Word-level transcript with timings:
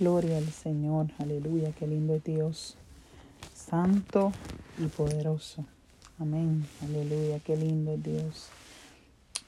Gloria 0.00 0.38
al 0.38 0.48
Señor, 0.48 1.08
aleluya, 1.18 1.72
qué 1.72 1.86
lindo 1.86 2.14
es 2.14 2.24
Dios, 2.24 2.74
santo 3.54 4.32
y 4.78 4.86
poderoso. 4.86 5.66
Amén, 6.18 6.64
aleluya, 6.82 7.38
qué 7.40 7.54
lindo 7.54 7.92
es 7.92 8.02
Dios. 8.02 8.48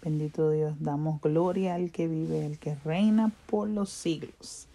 Bendito 0.05 0.51
Dios, 0.51 0.75
damos 0.79 1.23
gloria 1.23 1.75
al 1.75 1.91
que 1.91 2.07
vive, 2.07 2.45
el 2.45 2.59
que 2.59 2.75
reina 2.85 3.33
por 3.47 3.67
los 3.67 3.89
siglos. 3.89 4.67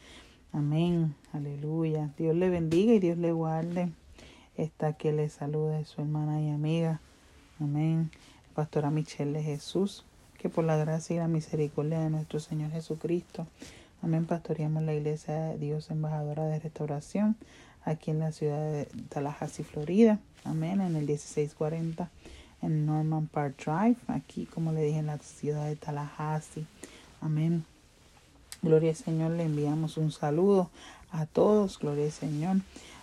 Amén, 0.52 1.13
aleluya. 1.32 2.09
Dios 2.18 2.36
le 2.36 2.50
bendiga 2.50 2.94
y 2.94 3.00
Dios 3.00 3.20
le 3.20 3.32
guarde. 3.32 3.91
Esta 4.55 4.94
que 4.94 5.14
le 5.14 5.30
saluda 5.30 5.86
su 5.86 6.02
hermana 6.02 6.41
y 6.41 6.50
amiga. 6.50 7.02
Amén. 7.59 8.09
Pastora 8.55 8.89
Michelle 8.89 9.44
Jesús. 9.44 10.04
Que 10.39 10.50
por 10.50 10.64
la 10.64 10.75
gracia 10.75 11.16
y 11.16 11.20
la 11.20 11.28
misericordia 11.28 12.00
de 12.00 12.09
nuestro 12.09 12.39
Señor 12.39 12.71
Jesucristo 12.71 13.46
Amén. 14.02 14.25
Pastoreamos 14.25 14.84
la 14.84 14.93
Iglesia 14.93 15.34
de 15.34 15.57
Dios 15.57 15.89
Embajadora 15.89 16.45
de 16.45 16.59
Restauración 16.59 17.35
aquí 17.84 18.12
en 18.12 18.20
la 18.20 18.31
ciudad 18.31 18.72
de 18.72 18.85
Tallahassee, 19.09 19.63
Florida. 19.63 20.20
Amén. 20.44 20.81
En 20.81 20.95
el 20.95 21.05
1640 21.05 22.09
en 22.62 22.86
Norman 22.86 23.27
Park 23.27 23.55
Drive, 23.63 23.98
aquí 24.08 24.45
como 24.45 24.72
le 24.72 24.84
dije 24.84 24.99
en 24.99 25.08
la 25.08 25.17
ciudad 25.20 25.67
de 25.67 25.75
Tallahassee. 25.75 26.66
Amén. 27.22 27.66
Gloria 28.62 28.89
al 28.89 28.95
Señor, 28.95 29.31
le 29.31 29.44
enviamos 29.44 29.98
un 29.98 30.11
saludo 30.11 30.70
a 31.11 31.25
todos, 31.25 31.77
gloria 31.80 32.05
al 32.05 32.11
Señor, 32.11 32.58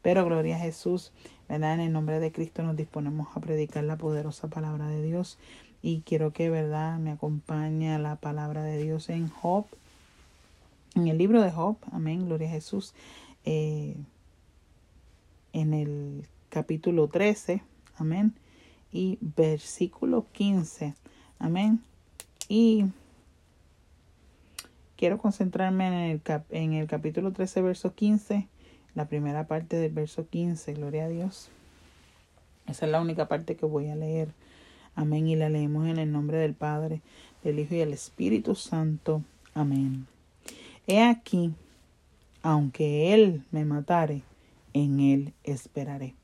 Pero 0.00 0.24
gloria 0.24 0.56
a 0.56 0.60
Jesús, 0.60 1.12
¿verdad? 1.48 1.74
En 1.74 1.80
el 1.80 1.92
nombre 1.92 2.20
de 2.20 2.32
Cristo 2.32 2.62
nos 2.62 2.76
disponemos 2.76 3.28
a 3.34 3.40
predicar 3.40 3.84
la 3.84 3.96
poderosa 3.96 4.48
palabra 4.48 4.88
de 4.88 5.02
Dios 5.02 5.38
y 5.82 6.00
quiero 6.00 6.32
que, 6.32 6.50
¿verdad? 6.50 6.98
Me 6.98 7.10
acompañe 7.10 7.98
la 7.98 8.16
palabra 8.16 8.62
de 8.62 8.82
Dios 8.82 9.10
en 9.10 9.28
Job, 9.28 9.66
en 10.94 11.08
el 11.08 11.18
libro 11.18 11.42
de 11.42 11.50
Job, 11.50 11.76
amén, 11.92 12.26
gloria 12.26 12.48
a 12.48 12.52
Jesús, 12.52 12.94
eh, 13.44 13.96
en 15.52 15.74
el 15.74 16.26
capítulo 16.48 17.08
13, 17.08 17.62
amén, 17.96 18.34
y 18.92 19.18
versículo 19.20 20.26
15, 20.32 20.94
amén. 21.38 21.80
Y 22.48 22.86
Quiero 24.98 25.18
concentrarme 25.18 26.20
en 26.50 26.72
el, 26.72 26.88
capítulo 26.88 27.30
13, 27.30 27.62
verso 27.62 27.94
15, 27.94 28.48
la 28.96 29.04
primera 29.04 29.46
parte 29.46 29.76
del 29.76 29.92
verso 29.92 30.26
15, 30.26 30.74
gloria 30.74 31.04
a 31.04 31.08
Dios. 31.08 31.50
Esa 32.66 32.86
es 32.86 32.90
la 32.90 33.00
única 33.00 33.28
parte 33.28 33.54
que 33.54 33.64
voy 33.64 33.90
a 33.90 33.94
leer. 33.94 34.26
Amén. 34.96 35.28
Y 35.28 35.36
la 35.36 35.50
leemos 35.50 35.86
en 35.86 35.98
el 35.98 36.10
nombre 36.10 36.38
del 36.38 36.54
Padre, 36.54 37.00
del 37.44 37.60
Hijo 37.60 37.76
y 37.76 37.78
del 37.78 37.92
Espíritu 37.92 38.56
Santo. 38.56 39.22
Amén. 39.54 40.08
He 40.88 41.00
aquí, 41.00 41.54
aunque 42.42 43.14
Él 43.14 43.44
me 43.52 43.64
matare, 43.64 44.22
en 44.74 44.98
Él 44.98 45.32
esperaré. 45.44 46.16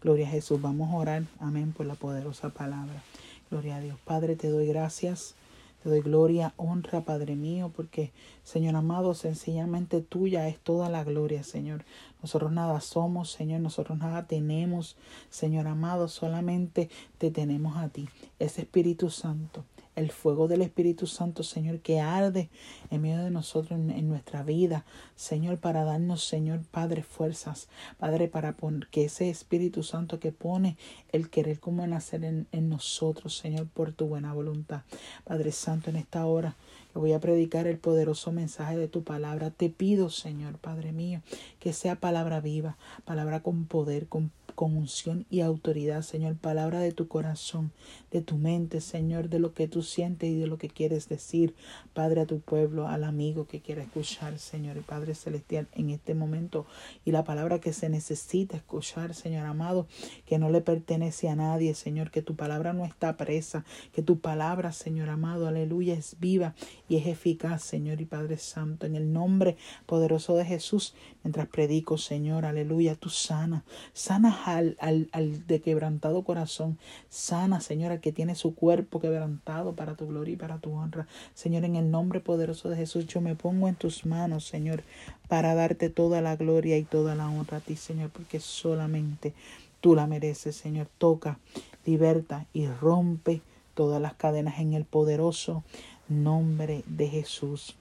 Gloria 0.00 0.26
a 0.26 0.30
Jesús. 0.30 0.58
Vamos 0.62 0.90
a 0.90 0.96
orar. 0.96 1.24
Amén 1.38 1.74
por 1.76 1.84
la 1.84 1.96
poderosa 1.96 2.48
palabra. 2.48 3.02
Gloria 3.50 3.76
a 3.76 3.80
Dios. 3.80 3.98
Padre, 4.06 4.36
te 4.36 4.48
doy 4.48 4.66
gracias 4.68 5.34
te 5.82 5.88
doy 5.88 6.00
gloria, 6.00 6.54
honra, 6.56 7.04
Padre 7.04 7.34
mío, 7.34 7.72
porque, 7.74 8.12
Señor 8.44 8.76
amado, 8.76 9.14
sencillamente 9.14 10.00
tuya 10.00 10.48
es 10.48 10.58
toda 10.58 10.88
la 10.88 11.02
gloria, 11.02 11.42
Señor. 11.42 11.84
Nosotros 12.22 12.52
nada 12.52 12.80
somos, 12.80 13.30
Señor, 13.30 13.60
nosotros 13.60 13.98
nada 13.98 14.26
tenemos, 14.26 14.96
Señor 15.30 15.66
amado, 15.66 16.08
solamente 16.08 16.88
te 17.18 17.30
tenemos 17.30 17.76
a 17.76 17.88
ti, 17.88 18.08
ese 18.38 18.62
Espíritu 18.62 19.10
Santo 19.10 19.64
el 19.94 20.10
fuego 20.10 20.48
del 20.48 20.62
Espíritu 20.62 21.06
Santo, 21.06 21.42
Señor, 21.42 21.80
que 21.80 22.00
arde 22.00 22.48
en 22.90 23.02
medio 23.02 23.22
de 23.22 23.30
nosotros 23.30 23.78
en, 23.78 24.08
nuestra 24.08 24.42
vida, 24.42 24.84
Señor, 25.16 25.58
para 25.58 25.84
darnos, 25.84 26.24
Señor, 26.24 26.60
Padre, 26.70 27.02
fuerzas, 27.02 27.68
Padre, 27.98 28.28
para 28.28 28.56
que 28.90 29.04
ese 29.04 29.28
Espíritu 29.28 29.82
Santo 29.82 30.18
que 30.18 30.32
pone 30.32 30.76
el 31.10 31.28
querer 31.28 31.60
como 31.60 31.86
nacer 31.86 32.24
en, 32.24 32.46
en 32.52 32.68
nosotros, 32.68 33.36
Señor, 33.36 33.66
por 33.68 33.92
tu 33.92 34.06
buena 34.06 34.32
voluntad. 34.32 34.82
Padre 35.24 35.52
Santo, 35.52 35.90
en 35.90 35.96
esta 35.96 36.26
hora 36.26 36.56
que 36.92 36.98
voy 36.98 37.12
a 37.12 37.20
predicar 37.20 37.66
el 37.66 37.78
poderoso 37.78 38.32
mensaje 38.32 38.76
de 38.76 38.88
tu 38.88 39.02
palabra, 39.02 39.50
te 39.50 39.68
pido, 39.70 40.10
Señor, 40.10 40.58
Padre 40.58 40.92
mío, 40.92 41.22
que 41.58 41.72
sea 41.72 41.96
palabra 41.96 42.40
viva, 42.40 42.76
palabra 43.04 43.40
con 43.40 43.66
poder, 43.66 44.08
con 44.08 44.30
con 44.62 44.76
unción 44.76 45.26
y 45.28 45.40
autoridad, 45.40 46.02
Señor, 46.02 46.36
palabra 46.36 46.78
de 46.78 46.92
tu 46.92 47.08
corazón, 47.08 47.72
de 48.12 48.22
tu 48.22 48.36
mente, 48.36 48.80
Señor, 48.80 49.28
de 49.28 49.40
lo 49.40 49.54
que 49.54 49.66
tú 49.66 49.82
sientes 49.82 50.30
y 50.30 50.36
de 50.36 50.46
lo 50.46 50.56
que 50.56 50.68
quieres 50.68 51.08
decir, 51.08 51.56
Padre, 51.94 52.20
a 52.20 52.26
tu 52.26 52.38
pueblo, 52.38 52.86
al 52.86 53.02
amigo 53.02 53.48
que 53.48 53.60
quiera 53.60 53.82
escuchar, 53.82 54.38
Señor, 54.38 54.76
y 54.76 54.82
Padre 54.82 55.16
Celestial, 55.16 55.66
en 55.72 55.90
este 55.90 56.14
momento, 56.14 56.64
y 57.04 57.10
la 57.10 57.24
palabra 57.24 57.58
que 57.58 57.72
se 57.72 57.88
necesita 57.88 58.56
escuchar, 58.56 59.14
Señor 59.14 59.46
amado, 59.46 59.88
que 60.26 60.38
no 60.38 60.48
le 60.48 60.60
pertenece 60.60 61.28
a 61.28 61.34
nadie, 61.34 61.74
Señor, 61.74 62.12
que 62.12 62.22
tu 62.22 62.36
palabra 62.36 62.72
no 62.72 62.84
está 62.84 63.16
presa, 63.16 63.64
que 63.92 64.02
tu 64.02 64.20
palabra, 64.20 64.70
Señor 64.70 65.08
amado, 65.08 65.48
aleluya, 65.48 65.94
es 65.94 66.20
viva 66.20 66.54
y 66.88 66.98
es 66.98 67.08
eficaz, 67.08 67.64
Señor 67.64 68.00
y 68.00 68.04
Padre 68.04 68.36
Santo, 68.36 68.86
en 68.86 68.94
el 68.94 69.12
nombre 69.12 69.56
poderoso 69.86 70.36
de 70.36 70.44
Jesús, 70.44 70.94
mientras 71.24 71.48
predico, 71.48 71.98
Señor, 71.98 72.46
aleluya, 72.46 72.94
tú 72.94 73.08
sana, 73.08 73.64
sana 73.92 74.30
al, 74.56 74.76
al, 74.80 75.08
al 75.12 75.46
de 75.46 75.60
quebrantado 75.60 76.22
corazón. 76.22 76.78
Sana, 77.08 77.60
Señora, 77.60 78.00
que 78.00 78.12
tiene 78.12 78.34
su 78.34 78.54
cuerpo 78.54 79.00
quebrantado 79.00 79.74
para 79.74 79.94
tu 79.94 80.06
gloria 80.06 80.34
y 80.34 80.36
para 80.36 80.58
tu 80.58 80.72
honra. 80.72 81.06
Señor, 81.34 81.64
en 81.64 81.76
el 81.76 81.90
nombre 81.90 82.20
poderoso 82.20 82.68
de 82.68 82.76
Jesús, 82.76 83.06
yo 83.06 83.20
me 83.20 83.34
pongo 83.34 83.68
en 83.68 83.74
tus 83.74 84.06
manos, 84.06 84.46
Señor, 84.46 84.82
para 85.28 85.54
darte 85.54 85.90
toda 85.90 86.20
la 86.20 86.36
gloria 86.36 86.76
y 86.78 86.84
toda 86.84 87.14
la 87.14 87.28
honra 87.28 87.58
a 87.58 87.60
ti, 87.60 87.76
Señor, 87.76 88.10
porque 88.10 88.40
solamente 88.40 89.34
tú 89.80 89.94
la 89.94 90.06
mereces, 90.06 90.56
Señor. 90.56 90.88
Toca, 90.98 91.38
liberta 91.84 92.46
y 92.52 92.66
rompe 92.66 93.40
todas 93.74 94.00
las 94.00 94.14
cadenas 94.14 94.58
en 94.58 94.74
el 94.74 94.84
poderoso 94.84 95.64
nombre 96.08 96.84
de 96.86 97.08
Jesús. 97.08 97.74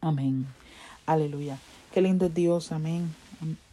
Amén. 0.00 0.46
Aleluya. 1.06 1.58
Qué 1.92 2.02
lindo 2.02 2.26
es 2.26 2.34
Dios. 2.34 2.70
Amén. 2.72 3.14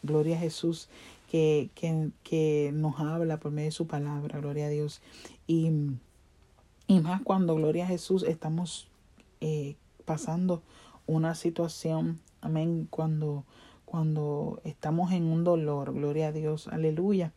Gloria 0.04 0.38
a 0.38 0.40
Jesús 0.40 0.88
que, 1.30 1.70
que, 1.76 2.10
que, 2.24 2.72
nos 2.74 3.00
habla 3.00 3.40
por 3.40 3.52
medio 3.52 3.68
de 3.68 3.72
su 3.72 3.88
palabra, 3.88 4.40
gloria 4.40 4.68
a 4.68 4.70
Dios. 4.70 5.02
Y, 5.48 5.72
y 6.88 7.00
más 7.00 7.22
cuando, 7.22 7.56
gloria 7.56 7.86
a 7.86 7.88
Jesús, 7.88 8.24
estamos 8.24 8.88
eh, 9.42 9.76
pasando 10.06 10.62
una 11.08 11.36
situación, 11.36 12.20
amén, 12.42 12.88
cuando, 12.90 13.44
cuando 13.86 14.62
estamos 14.64 15.12
en 15.12 15.26
un 15.26 15.44
dolor, 15.44 15.94
gloria 15.94 16.28
a 16.28 16.32
Dios, 16.32 16.68
aleluya. 16.68 17.34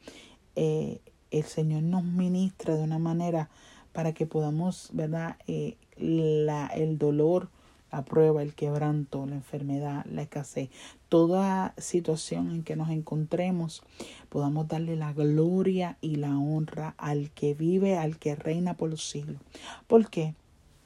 Eh, 0.57 1.01
el 1.31 1.45
Señor 1.45 1.83
nos 1.83 2.05
ministra 2.05 2.75
de 2.75 2.83
una 2.83 2.99
manera 2.99 3.51
para 3.93 4.13
que 4.13 4.27
podamos, 4.27 4.91
¿verdad? 4.93 5.37
Eh, 5.47 5.77
la, 5.97 6.67
el 6.69 6.99
dolor 6.99 7.49
la 7.91 8.05
prueba, 8.05 8.43
el 8.43 8.55
quebranto, 8.55 9.27
la 9.27 9.37
enfermedad, 9.37 10.05
la 10.07 10.23
escasez, 10.23 10.71
toda 11.09 11.75
situación 11.79 12.51
en 12.51 12.63
que 12.63 12.77
nos 12.77 12.91
encontremos, 12.91 13.83
podamos 14.29 14.69
darle 14.69 14.97
la 14.97 15.13
gloria 15.13 15.97
y 16.01 16.17
la 16.17 16.37
honra 16.37 16.95
al 16.99 17.31
que 17.31 17.55
vive, 17.55 17.97
al 17.97 18.19
que 18.19 18.35
reina 18.35 18.75
por 18.75 18.91
los 18.91 19.09
siglos. 19.09 19.41
¿Por 19.87 20.11
qué? 20.11 20.35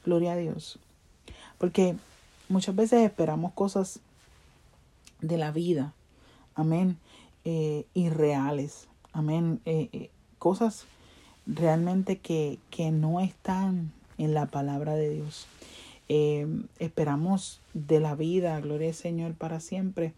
Gloria 0.05 0.33
a 0.33 0.37
Dios. 0.37 0.79
Porque 1.59 1.97
muchas 2.49 2.77
veces 2.77 3.05
esperamos 3.05 3.53
cosas 3.53 4.01
de 5.21 5.39
la 5.39 5.51
vida, 5.51 5.93
amén, 6.55 6.99
eh, 7.45 7.87
irreales, 7.95 8.89
amén, 9.13 9.61
eh, 9.65 9.89
eh, 9.93 10.11
cosas 10.39 10.87
realmente 11.47 12.19
que, 12.19 12.59
que 12.71 12.91
no 12.91 13.21
están 13.21 13.93
en 14.19 14.35
la 14.35 14.47
palabra 14.47 14.95
de 14.95 15.11
Dios. 15.11 15.47
Eh, 16.15 16.47
esperamos 16.79 17.63
de 17.73 17.99
la 17.99 18.15
vida, 18.15 18.61
gloria 18.61 18.89
al 18.89 18.95
Señor, 18.95 19.33
para 19.33 19.61
siempre, 19.61 20.13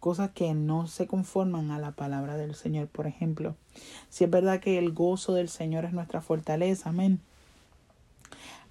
cosas 0.00 0.32
que 0.32 0.54
no 0.54 0.88
se 0.88 1.06
conforman 1.06 1.70
a 1.70 1.78
la 1.78 1.92
palabra 1.92 2.36
del 2.36 2.56
Señor. 2.56 2.88
Por 2.88 3.06
ejemplo, 3.06 3.54
si 4.08 4.24
es 4.24 4.30
verdad 4.30 4.58
que 4.58 4.76
el 4.76 4.90
gozo 4.90 5.32
del 5.32 5.48
Señor 5.48 5.84
es 5.84 5.92
nuestra 5.92 6.20
fortaleza, 6.20 6.88
amén. 6.88 7.20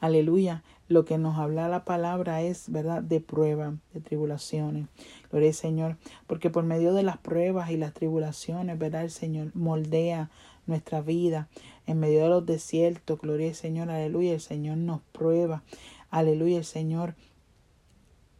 Aleluya. 0.01 0.61
Lo 0.89 1.05
que 1.05 1.17
nos 1.17 1.37
habla 1.37 1.69
la 1.69 1.85
palabra 1.85 2.41
es, 2.41 2.69
¿verdad?, 2.69 3.03
de 3.03 3.21
prueba, 3.21 3.75
de 3.93 4.01
tribulaciones. 4.01 4.87
Gloria 5.31 5.51
al 5.51 5.55
Señor. 5.55 5.97
Porque 6.27 6.49
por 6.49 6.65
medio 6.65 6.93
de 6.93 7.03
las 7.03 7.19
pruebas 7.19 7.69
y 7.69 7.77
las 7.77 7.93
tribulaciones, 7.93 8.77
¿verdad?, 8.77 9.03
el 9.03 9.11
Señor 9.11 9.51
moldea 9.53 10.29
nuestra 10.67 10.99
vida 10.99 11.47
en 11.87 12.01
medio 12.01 12.23
de 12.23 12.29
los 12.29 12.45
desiertos. 12.45 13.17
Gloria 13.21 13.47
al 13.47 13.55
Señor, 13.55 13.89
aleluya. 13.89 14.33
El 14.33 14.41
Señor 14.41 14.75
nos 14.77 14.99
prueba. 15.13 15.63
Aleluya, 16.09 16.57
el 16.57 16.65
Señor 16.65 17.15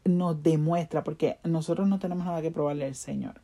nos 0.06 0.42
demuestra, 0.42 1.04
porque 1.04 1.38
nosotros 1.44 1.88
no 1.88 2.00
tenemos 2.00 2.26
nada 2.26 2.42
que 2.42 2.52
probarle 2.52 2.86
al 2.86 2.96
Señor. 2.96 3.42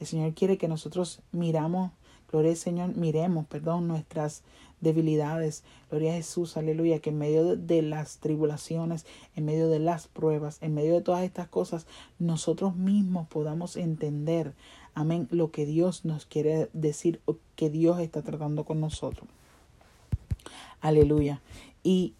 El 0.00 0.06
Señor 0.06 0.34
quiere 0.34 0.58
que 0.58 0.68
nosotros 0.68 1.22
miramos, 1.32 1.92
gloria 2.30 2.50
al 2.50 2.56
Señor, 2.56 2.96
miremos, 2.96 3.46
perdón, 3.46 3.88
nuestras 3.88 4.42
debilidades. 4.80 5.64
Gloria 5.90 6.12
a 6.12 6.16
Jesús, 6.16 6.56
aleluya, 6.56 6.98
que 6.98 7.10
en 7.10 7.18
medio 7.18 7.56
de 7.56 7.82
las 7.82 8.18
tribulaciones, 8.18 9.06
en 9.36 9.44
medio 9.46 9.68
de 9.68 9.78
las 9.78 10.08
pruebas, 10.08 10.58
en 10.60 10.74
medio 10.74 10.94
de 10.94 11.00
todas 11.00 11.22
estas 11.22 11.48
cosas, 11.48 11.86
nosotros 12.18 12.76
mismos 12.76 13.28
podamos 13.28 13.76
entender, 13.76 14.54
amén, 14.94 15.28
lo 15.30 15.50
que 15.50 15.64
Dios 15.64 16.04
nos 16.04 16.26
quiere 16.26 16.68
decir, 16.72 17.20
que 17.56 17.70
Dios 17.70 18.00
está 18.00 18.22
tratando 18.22 18.64
con 18.64 18.80
nosotros. 18.80 19.28
Aleluya. 20.80 21.40
Y 21.84 22.14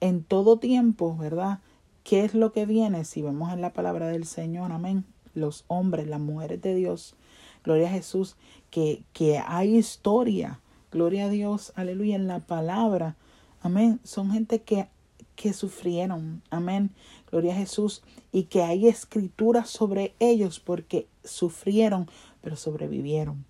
en 0.00 0.24
todo 0.24 0.58
tiempo, 0.58 1.16
¿verdad? 1.16 1.60
¿Qué 2.04 2.24
es 2.24 2.34
lo 2.34 2.52
que 2.52 2.66
viene? 2.66 3.04
Si 3.04 3.22
vemos 3.22 3.52
en 3.52 3.60
la 3.60 3.72
palabra 3.72 4.08
del 4.08 4.24
Señor, 4.24 4.72
amén. 4.72 5.04
Los 5.34 5.64
hombres, 5.68 6.06
las 6.08 6.20
mujeres 6.20 6.60
de 6.62 6.74
Dios, 6.74 7.14
gloria 7.62 7.88
a 7.88 7.92
Jesús, 7.92 8.36
que, 8.70 9.04
que 9.12 9.38
hay 9.38 9.76
historia, 9.76 10.60
gloria 10.90 11.26
a 11.26 11.28
Dios, 11.28 11.72
aleluya, 11.76 12.16
en 12.16 12.26
la 12.26 12.40
palabra, 12.40 13.16
amén. 13.62 14.00
Son 14.02 14.32
gente 14.32 14.62
que, 14.62 14.88
que 15.36 15.52
sufrieron, 15.52 16.42
amén, 16.50 16.90
gloria 17.30 17.52
a 17.52 17.58
Jesús, 17.58 18.02
y 18.32 18.44
que 18.44 18.62
hay 18.62 18.88
escrituras 18.88 19.68
sobre 19.68 20.14
ellos 20.18 20.58
porque 20.60 21.06
sufrieron, 21.22 22.08
pero 22.40 22.56
sobrevivieron. 22.56 23.44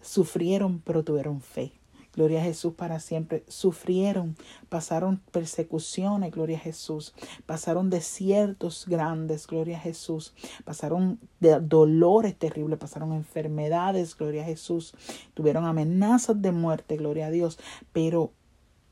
Sufrieron, 0.00 0.82
pero 0.84 1.04
tuvieron 1.04 1.40
fe. 1.40 1.72
Gloria 2.14 2.40
a 2.40 2.44
Jesús 2.44 2.74
para 2.74 3.00
siempre. 3.00 3.42
Sufrieron, 3.48 4.36
pasaron 4.68 5.22
persecuciones, 5.30 6.30
gloria 6.30 6.58
a 6.58 6.60
Jesús. 6.60 7.14
Pasaron 7.46 7.88
desiertos 7.88 8.84
grandes, 8.86 9.46
gloria 9.46 9.78
a 9.78 9.80
Jesús. 9.80 10.34
Pasaron 10.64 11.18
dolores 11.40 12.36
terribles, 12.36 12.78
pasaron 12.78 13.14
enfermedades, 13.14 14.16
gloria 14.16 14.42
a 14.42 14.46
Jesús. 14.46 14.94
Tuvieron 15.34 15.64
amenazas 15.64 16.40
de 16.42 16.52
muerte, 16.52 16.96
gloria 16.98 17.28
a 17.28 17.30
Dios. 17.30 17.58
Pero 17.92 18.32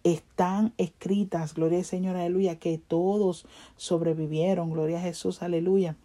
están 0.03 0.73
escritas, 0.79 1.55
gloria 1.55 1.79
al 1.79 1.85
Señor, 1.85 2.17
aleluya, 2.17 2.59
que 2.59 2.79
todos 2.79 3.47
sobrevivieron, 3.77 4.71
gloria 4.71 4.99
a 4.99 5.03
Jesús, 5.03 5.43
aleluya. 5.43 5.97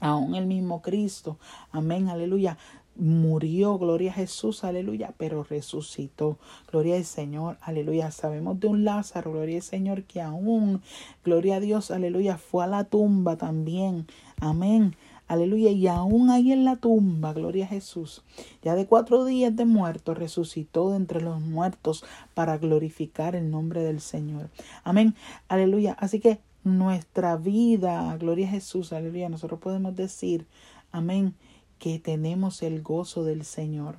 Aún 0.00 0.34
el 0.34 0.46
mismo 0.46 0.82
Cristo, 0.82 1.38
amén, 1.70 2.08
aleluya, 2.08 2.58
murió, 2.96 3.78
gloria 3.78 4.10
a 4.10 4.14
Jesús, 4.14 4.64
aleluya, 4.64 5.14
pero 5.16 5.44
resucitó, 5.44 6.38
gloria 6.70 6.96
al 6.96 7.04
Señor, 7.04 7.56
aleluya. 7.60 8.10
Sabemos 8.10 8.60
de 8.60 8.68
un 8.68 8.84
Lázaro, 8.84 9.32
gloria 9.32 9.56
al 9.56 9.62
Señor, 9.62 10.04
que 10.04 10.20
aún, 10.20 10.82
gloria 11.24 11.56
a 11.56 11.60
Dios, 11.60 11.90
aleluya, 11.90 12.38
fue 12.38 12.64
a 12.64 12.68
la 12.68 12.84
tumba 12.84 13.36
también, 13.36 14.06
amén. 14.40 14.94
Aleluya, 15.28 15.70
y 15.70 15.86
aún 15.86 16.28
ahí 16.28 16.52
en 16.52 16.66
la 16.66 16.76
tumba, 16.76 17.32
gloria 17.32 17.64
a 17.64 17.68
Jesús, 17.68 18.22
ya 18.62 18.74
de 18.74 18.84
cuatro 18.86 19.24
días 19.24 19.56
de 19.56 19.64
muerto, 19.64 20.12
resucitó 20.12 20.90
de 20.90 20.96
entre 20.96 21.22
los 21.22 21.40
muertos 21.40 22.04
para 22.34 22.58
glorificar 22.58 23.34
el 23.34 23.50
nombre 23.50 23.82
del 23.82 24.02
Señor. 24.02 24.50
Amén, 24.84 25.14
aleluya. 25.48 25.94
Así 25.98 26.20
que 26.20 26.40
nuestra 26.64 27.36
vida, 27.36 28.14
gloria 28.18 28.46
a 28.46 28.50
Jesús, 28.50 28.92
aleluya, 28.92 29.30
nosotros 29.30 29.58
podemos 29.58 29.96
decir, 29.96 30.46
amén, 30.90 31.34
que 31.82 31.98
tenemos 31.98 32.62
el 32.62 32.80
gozo 32.80 33.24
del 33.24 33.44
Señor. 33.44 33.96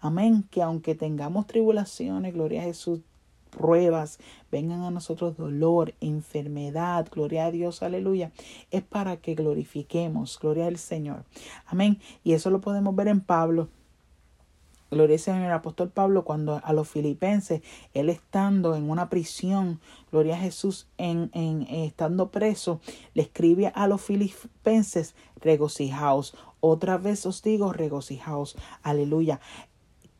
Amén, 0.00 0.42
que 0.50 0.62
aunque 0.62 0.96
tengamos 0.96 1.46
tribulaciones, 1.46 2.34
gloria 2.34 2.62
a 2.62 2.64
Jesús, 2.64 3.02
pruebas, 3.50 4.18
vengan 4.50 4.82
a 4.82 4.90
nosotros 4.90 5.36
dolor, 5.36 5.94
enfermedad, 6.00 7.06
gloria 7.08 7.46
a 7.46 7.52
Dios, 7.52 7.84
aleluya, 7.84 8.32
es 8.72 8.82
para 8.82 9.18
que 9.18 9.36
glorifiquemos, 9.36 10.40
gloria 10.40 10.66
al 10.66 10.78
Señor. 10.78 11.22
Amén. 11.66 12.00
Y 12.24 12.32
eso 12.32 12.50
lo 12.50 12.60
podemos 12.60 12.96
ver 12.96 13.06
en 13.06 13.20
Pablo. 13.20 13.68
Al 14.90 15.18
Señor, 15.18 15.42
el 15.42 15.52
apóstol 15.52 15.90
Pablo, 15.90 16.24
cuando 16.24 16.60
a 16.64 16.72
los 16.72 16.88
filipenses, 16.88 17.62
él 17.94 18.08
estando 18.08 18.74
en 18.74 18.90
una 18.90 19.08
prisión, 19.08 19.80
gloria 20.10 20.34
a 20.34 20.40
Jesús, 20.40 20.88
en, 20.98 21.30
en 21.32 21.62
estando 21.62 22.30
preso, 22.30 22.80
le 23.14 23.22
escribe 23.22 23.70
a 23.74 23.86
los 23.86 24.00
filipenses, 24.00 25.14
regocijaos 25.40 26.34
otra 26.60 26.98
vez 26.98 27.24
os 27.24 27.42
digo, 27.42 27.72
regocijaos. 27.72 28.56
Aleluya. 28.82 29.40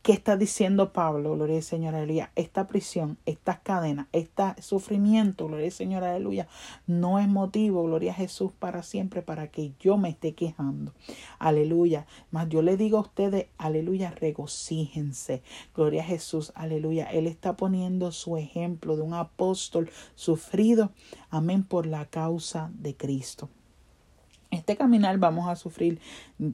¿Qué 0.02 0.12
está 0.12 0.38
diciendo 0.38 0.94
Pablo? 0.94 1.34
Gloria 1.34 1.56
al 1.56 1.62
Señor, 1.62 1.94
aleluya. 1.94 2.32
Esta 2.34 2.66
prisión, 2.66 3.18
estas 3.26 3.58
cadenas, 3.58 4.06
este 4.12 4.42
sufrimiento, 4.62 5.46
gloria 5.46 5.66
al 5.66 5.72
Señor, 5.72 6.04
aleluya, 6.04 6.48
no 6.86 7.18
es 7.18 7.28
motivo, 7.28 7.84
gloria 7.84 8.12
a 8.12 8.14
Jesús, 8.14 8.50
para 8.58 8.82
siempre, 8.82 9.20
para 9.20 9.48
que 9.48 9.74
yo 9.78 9.98
me 9.98 10.08
esté 10.08 10.34
quejando. 10.34 10.94
Aleluya. 11.38 12.06
Mas 12.30 12.48
yo 12.48 12.62
le 12.62 12.78
digo 12.78 12.96
a 12.96 13.02
ustedes, 13.02 13.48
aleluya, 13.58 14.10
regocíjense. 14.10 15.42
Gloria 15.74 16.00
a 16.00 16.06
Jesús, 16.06 16.50
aleluya. 16.54 17.04
Él 17.04 17.26
está 17.26 17.58
poniendo 17.58 18.10
su 18.10 18.38
ejemplo 18.38 18.96
de 18.96 19.02
un 19.02 19.12
apóstol 19.12 19.90
sufrido, 20.14 20.92
amén, 21.28 21.62
por 21.62 21.84
la 21.84 22.06
causa 22.06 22.70
de 22.72 22.96
Cristo. 22.96 23.50
Este 24.50 24.76
caminar 24.76 25.18
vamos 25.18 25.48
a 25.48 25.56
sufrir 25.56 26.00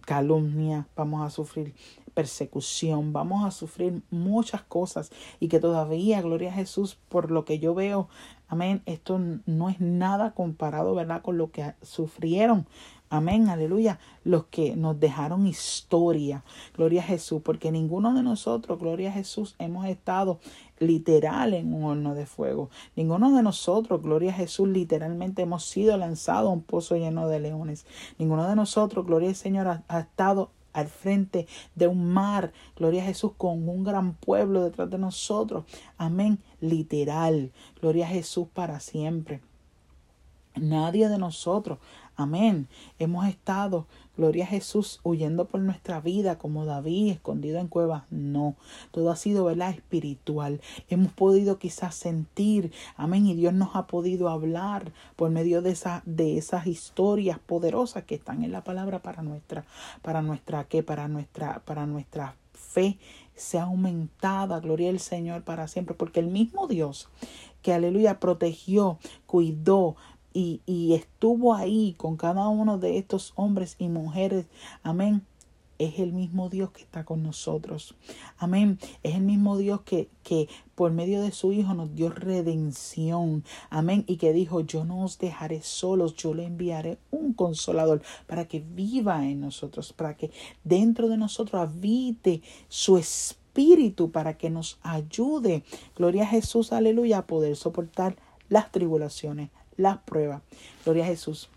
calumnia, 0.05 0.89
vamos 0.97 1.25
a 1.25 1.31
sufrir 1.31 1.75
persecución, 2.17 3.13
vamos 3.13 3.45
a 3.45 3.51
sufrir 3.51 4.03
muchas 4.11 4.63
cosas 4.63 5.13
y 5.39 5.49
que 5.49 5.61
todavía, 5.61 6.23
gloria 6.23 6.49
a 6.49 6.55
Jesús, 6.55 6.97
por 7.11 7.31
lo 7.31 7.45
que 7.45 7.59
yo 7.59 7.75
veo, 7.75 8.09
amén, 8.49 8.81
esto 8.87 9.21
no 9.45 9.69
es 9.69 9.81
nada 9.81 10.33
comparado, 10.33 10.95
¿verdad?, 10.95 11.21
con 11.21 11.37
lo 11.37 11.51
que 11.51 11.75
sufrieron 11.83 12.67
Amén, 13.09 13.49
aleluya. 13.49 14.01
Los 14.25 14.47
que 14.47 14.75
nos 14.75 14.99
dejaron 14.99 15.47
historia. 15.47 16.43
Gloria 16.77 17.03
a 17.03 17.05
Jesús. 17.05 17.41
Porque 17.43 17.71
ninguno 17.71 18.13
de 18.15 18.23
nosotros, 18.23 18.81
gloria 18.81 19.11
a 19.11 19.13
Jesús, 19.13 19.55
hemos 19.61 19.87
estado 19.87 20.41
literal 20.81 21.55
en 21.55 21.73
un 21.73 21.85
horno 21.85 22.15
de 22.15 22.27
fuego. 22.27 22.69
Ninguno 22.97 23.33
de 23.33 23.45
nosotros, 23.45 24.03
gloria 24.03 24.33
a 24.33 24.35
Jesús, 24.35 24.69
literalmente 24.69 25.43
hemos 25.43 25.65
sido 25.65 25.97
lanzados 25.97 26.51
a 26.51 26.53
un 26.53 26.63
pozo 26.63 26.97
lleno 26.97 27.29
de 27.29 27.39
leones. 27.39 27.87
Ninguno 28.19 28.49
de 28.49 28.57
nosotros, 28.57 29.07
gloria 29.07 29.29
al 29.29 29.37
Señor, 29.37 29.69
ha, 29.69 29.85
ha 29.87 30.01
estado 30.01 30.51
al 30.77 30.89
frente 30.89 31.47
de 31.75 31.87
un 31.89 32.13
mar, 32.13 32.53
gloria 32.77 33.03
a 33.03 33.07
Jesús, 33.07 33.33
con 33.37 33.69
un 33.69 33.85
gran 33.85 34.15
pueblo 34.15 34.63
detrás 34.63 34.91
de 34.91 34.99
nosotros. 34.99 35.65
Amén, 35.99 36.39
literal, 36.61 37.53
gloria 37.81 38.07
a 38.07 38.11
Jesús 38.11 38.47
para 38.53 38.81
siempre. 38.81 39.41
Nadie 40.55 41.09
de 41.09 41.19
nosotros 41.19 41.79
Amén. 42.17 42.67
Hemos 42.99 43.27
estado, 43.27 43.87
gloria 44.17 44.45
a 44.45 44.49
Jesús, 44.49 45.01
huyendo 45.03 45.47
por 45.47 45.61
nuestra 45.61 46.01
vida 46.01 46.39
como 46.39 46.65
David, 46.65 47.13
escondido 47.13 47.59
en 47.59 47.69
cuevas. 47.69 48.05
No, 48.11 48.57
todo 48.91 49.11
ha 49.11 49.17
sido, 49.17 49.45
¿verdad? 49.45 49.71
Espiritual. 49.71 50.61
Hemos 50.89 51.13
podido 51.13 51.59
quizás 51.59 51.95
sentir, 51.95 52.73
amén, 52.97 53.27
y 53.27 53.35
Dios 53.35 53.55
nos 53.55 53.77
ha 53.77 53.87
podido 53.87 54.29
hablar 54.29 54.93
por 55.17 55.31
medio 55.31 55.63
de, 55.63 55.71
esa, 55.71 56.03
de 56.07 56.39
esas 56.39 56.67
historias 56.67 57.39
poderosas 57.39 58.05
que 58.05 58.15
están 58.15 58.43
en 58.43 58.53
la 58.53 58.65
palabra 58.65 59.01
para 59.01 59.23
nuestra, 59.23 59.65
para 60.03 60.23
nuestra, 60.23 60.65
¿qué? 60.65 60.83
Para 60.83 61.09
nuestra, 61.09 61.63
para 61.65 61.87
nuestra 61.87 62.37
fe 62.53 62.99
sea 63.37 63.65
aumentada, 63.65 64.61
gloria 64.61 64.91
al 64.91 64.99
Señor 64.99 65.43
para 65.43 65.69
siempre, 65.69 65.95
porque 65.95 66.21
el 66.21 66.29
mismo 66.29 66.67
Dios 66.67 67.09
que 67.63 67.73
aleluya 67.73 68.21
protegió, 68.21 68.99
cuidó, 69.27 69.97
y, 70.37 70.95
estuvo 70.95 71.55
ahí 71.55 71.95
con 71.97 72.17
cada 72.17 72.49
uno 72.49 72.79
de 72.79 72.99
estos 72.99 73.33
hombres 73.37 73.77
y 73.79 73.89
mujeres. 73.89 74.47
Amén 74.83 75.23
es 75.79 75.99
el 75.99 76.13
mismo 76.13 76.49
Dios 76.49 76.71
que 76.71 76.83
está 76.83 77.05
con 77.05 77.23
nosotros. 77.23 77.95
Amén. 78.39 78.79
Es 79.03 79.15
el 79.15 79.23
mismo 79.23 79.59
Dios 79.59 79.83
que, 79.83 80.09
que 80.23 80.49
por 80.75 80.91
medio 80.93 81.21
de 81.21 81.33
su 81.33 81.53
Hijo 81.53 81.75
nos 81.75 81.95
dio 81.95 82.09
redención. 82.09 83.45
Amén. 83.71 84.05
Y 84.07 84.17
que 84.17 84.33
dijo, 84.33 84.61
yo 84.61 84.85
no 84.85 85.05
os 85.05 85.19
dejaré 85.19 85.63
solos, 85.63 86.17
yo 86.17 86.35
le 86.35 86.45
enviaré 86.45 86.99
un 87.11 87.35
consolador 87.35 88.03
para 88.27 88.47
que 88.47 88.61
viva 88.61 89.27
en 89.27 89.41
nosotros, 89.41 89.93
para 89.93 90.17
que 90.17 90.31
dentro 90.65 91.09
de 91.09 91.19
nosotros 91.19 91.61
habite 91.61 92.43
su 92.69 92.97
espíritu, 92.97 94.11
para 94.11 94.39
que 94.39 94.49
nos 94.49 94.79
ayude. 94.83 95.63
Gloria 95.95 96.23
a 96.23 96.29
Jesús, 96.29 96.73
aleluya, 96.73 97.19
a 97.19 97.27
poder 97.27 97.57
soportar 97.57 98.17
las 98.49 98.71
tribulaciones, 98.71 99.51
las 99.77 99.99
pruebas. 99.99 100.43
Gloria 100.85 101.05
a 101.05 101.09
Jesús. 101.09 101.49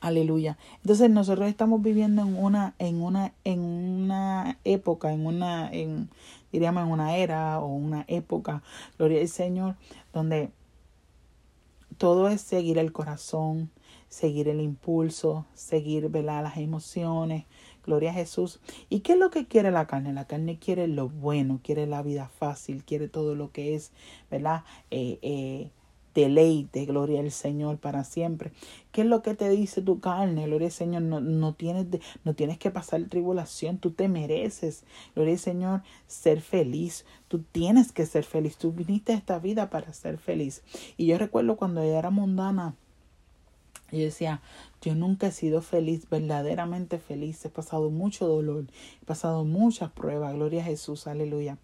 Aleluya. 0.00 0.56
Entonces 0.82 1.10
nosotros 1.10 1.48
estamos 1.48 1.82
viviendo 1.82 2.22
en 2.22 2.36
una, 2.36 2.74
en 2.78 3.02
una, 3.02 3.32
en 3.44 3.60
una 3.60 4.58
época, 4.64 5.12
en 5.12 5.26
una, 5.26 5.70
en, 5.72 6.08
diríamos 6.52 6.84
en 6.84 6.92
una 6.92 7.16
era 7.16 7.58
o 7.58 7.66
una 7.66 8.04
época, 8.06 8.62
gloria 8.96 9.20
al 9.20 9.28
Señor, 9.28 9.74
donde 10.12 10.50
todo 11.96 12.28
es 12.28 12.42
seguir 12.42 12.78
el 12.78 12.92
corazón, 12.92 13.70
seguir 14.08 14.48
el 14.48 14.60
impulso, 14.60 15.46
seguir 15.54 16.08
¿verdad? 16.08 16.44
las 16.44 16.56
emociones. 16.58 17.44
Gloria 17.84 18.10
a 18.10 18.14
Jesús. 18.14 18.60
¿Y 18.90 19.00
qué 19.00 19.14
es 19.14 19.18
lo 19.18 19.30
que 19.30 19.46
quiere 19.46 19.70
la 19.70 19.86
carne? 19.86 20.12
La 20.12 20.26
carne 20.26 20.58
quiere 20.58 20.88
lo 20.88 21.08
bueno, 21.08 21.60
quiere 21.64 21.86
la 21.86 22.02
vida 22.02 22.28
fácil, 22.28 22.84
quiere 22.84 23.08
todo 23.08 23.34
lo 23.34 23.50
que 23.50 23.74
es, 23.74 23.92
¿verdad? 24.30 24.62
Eh, 24.90 25.18
eh, 25.22 25.70
deleite, 26.18 26.84
gloria 26.84 27.20
al 27.20 27.30
Señor 27.30 27.78
para 27.78 28.02
siempre. 28.04 28.50
¿Qué 28.90 29.02
es 29.02 29.06
lo 29.06 29.22
que 29.22 29.34
te 29.34 29.48
dice 29.48 29.82
tu 29.82 30.00
carne? 30.00 30.46
Gloria 30.46 30.66
al 30.66 30.72
Señor, 30.72 31.02
no, 31.02 31.20
no, 31.20 31.54
tienes, 31.54 31.86
no 32.24 32.34
tienes 32.34 32.58
que 32.58 32.70
pasar 32.70 33.02
tribulación, 33.04 33.78
tú 33.78 33.92
te 33.92 34.08
mereces, 34.08 34.84
gloria 35.14 35.34
al 35.34 35.38
Señor, 35.38 35.82
ser 36.06 36.40
feliz. 36.40 37.04
Tú 37.28 37.40
tienes 37.52 37.92
que 37.92 38.06
ser 38.06 38.24
feliz, 38.24 38.56
tú 38.56 38.72
viniste 38.72 39.12
a 39.12 39.16
esta 39.16 39.38
vida 39.38 39.70
para 39.70 39.92
ser 39.92 40.18
feliz. 40.18 40.62
Y 40.96 41.06
yo 41.06 41.18
recuerdo 41.18 41.56
cuando 41.56 41.82
ella 41.82 41.98
era 41.98 42.10
mundana, 42.10 42.74
yo 43.90 44.00
decía, 44.00 44.42
yo 44.82 44.94
nunca 44.94 45.28
he 45.28 45.32
sido 45.32 45.62
feliz, 45.62 46.08
verdaderamente 46.10 46.98
feliz. 46.98 47.44
He 47.44 47.48
pasado 47.48 47.90
mucho 47.90 48.26
dolor, 48.26 48.64
he 49.00 49.04
pasado 49.06 49.44
muchas 49.44 49.90
pruebas. 49.92 50.34
Gloria 50.34 50.62
a 50.62 50.66
Jesús, 50.66 51.06
aleluya. 51.06 51.58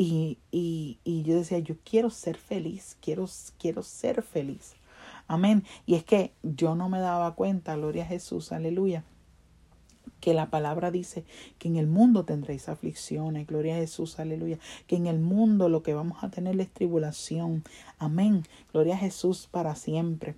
Y, 0.00 0.38
y, 0.52 1.00
y 1.02 1.24
yo 1.24 1.34
decía, 1.34 1.58
yo 1.58 1.74
quiero 1.84 2.08
ser 2.08 2.36
feliz, 2.36 2.96
quiero, 3.02 3.26
quiero 3.58 3.82
ser 3.82 4.22
feliz. 4.22 4.76
Amén. 5.26 5.64
Y 5.86 5.96
es 5.96 6.04
que 6.04 6.32
yo 6.44 6.76
no 6.76 6.88
me 6.88 7.00
daba 7.00 7.34
cuenta, 7.34 7.76
gloria 7.76 8.04
a 8.04 8.06
Jesús, 8.06 8.52
aleluya, 8.52 9.02
que 10.20 10.34
la 10.34 10.50
palabra 10.50 10.90
dice 10.90 11.24
que 11.58 11.68
en 11.68 11.76
el 11.76 11.88
mundo 11.88 12.24
tendréis 12.24 12.68
aflicciones, 12.68 13.46
gloria 13.46 13.74
a 13.74 13.78
Jesús, 13.78 14.18
aleluya, 14.20 14.58
que 14.86 14.96
en 14.96 15.06
el 15.06 15.18
mundo 15.18 15.68
lo 15.68 15.82
que 15.82 15.94
vamos 15.94 16.22
a 16.22 16.30
tener 16.30 16.58
es 16.60 16.72
tribulación, 16.72 17.64
amén, 17.98 18.44
gloria 18.72 18.94
a 18.94 18.98
Jesús 18.98 19.48
para 19.50 19.74
siempre. 19.74 20.36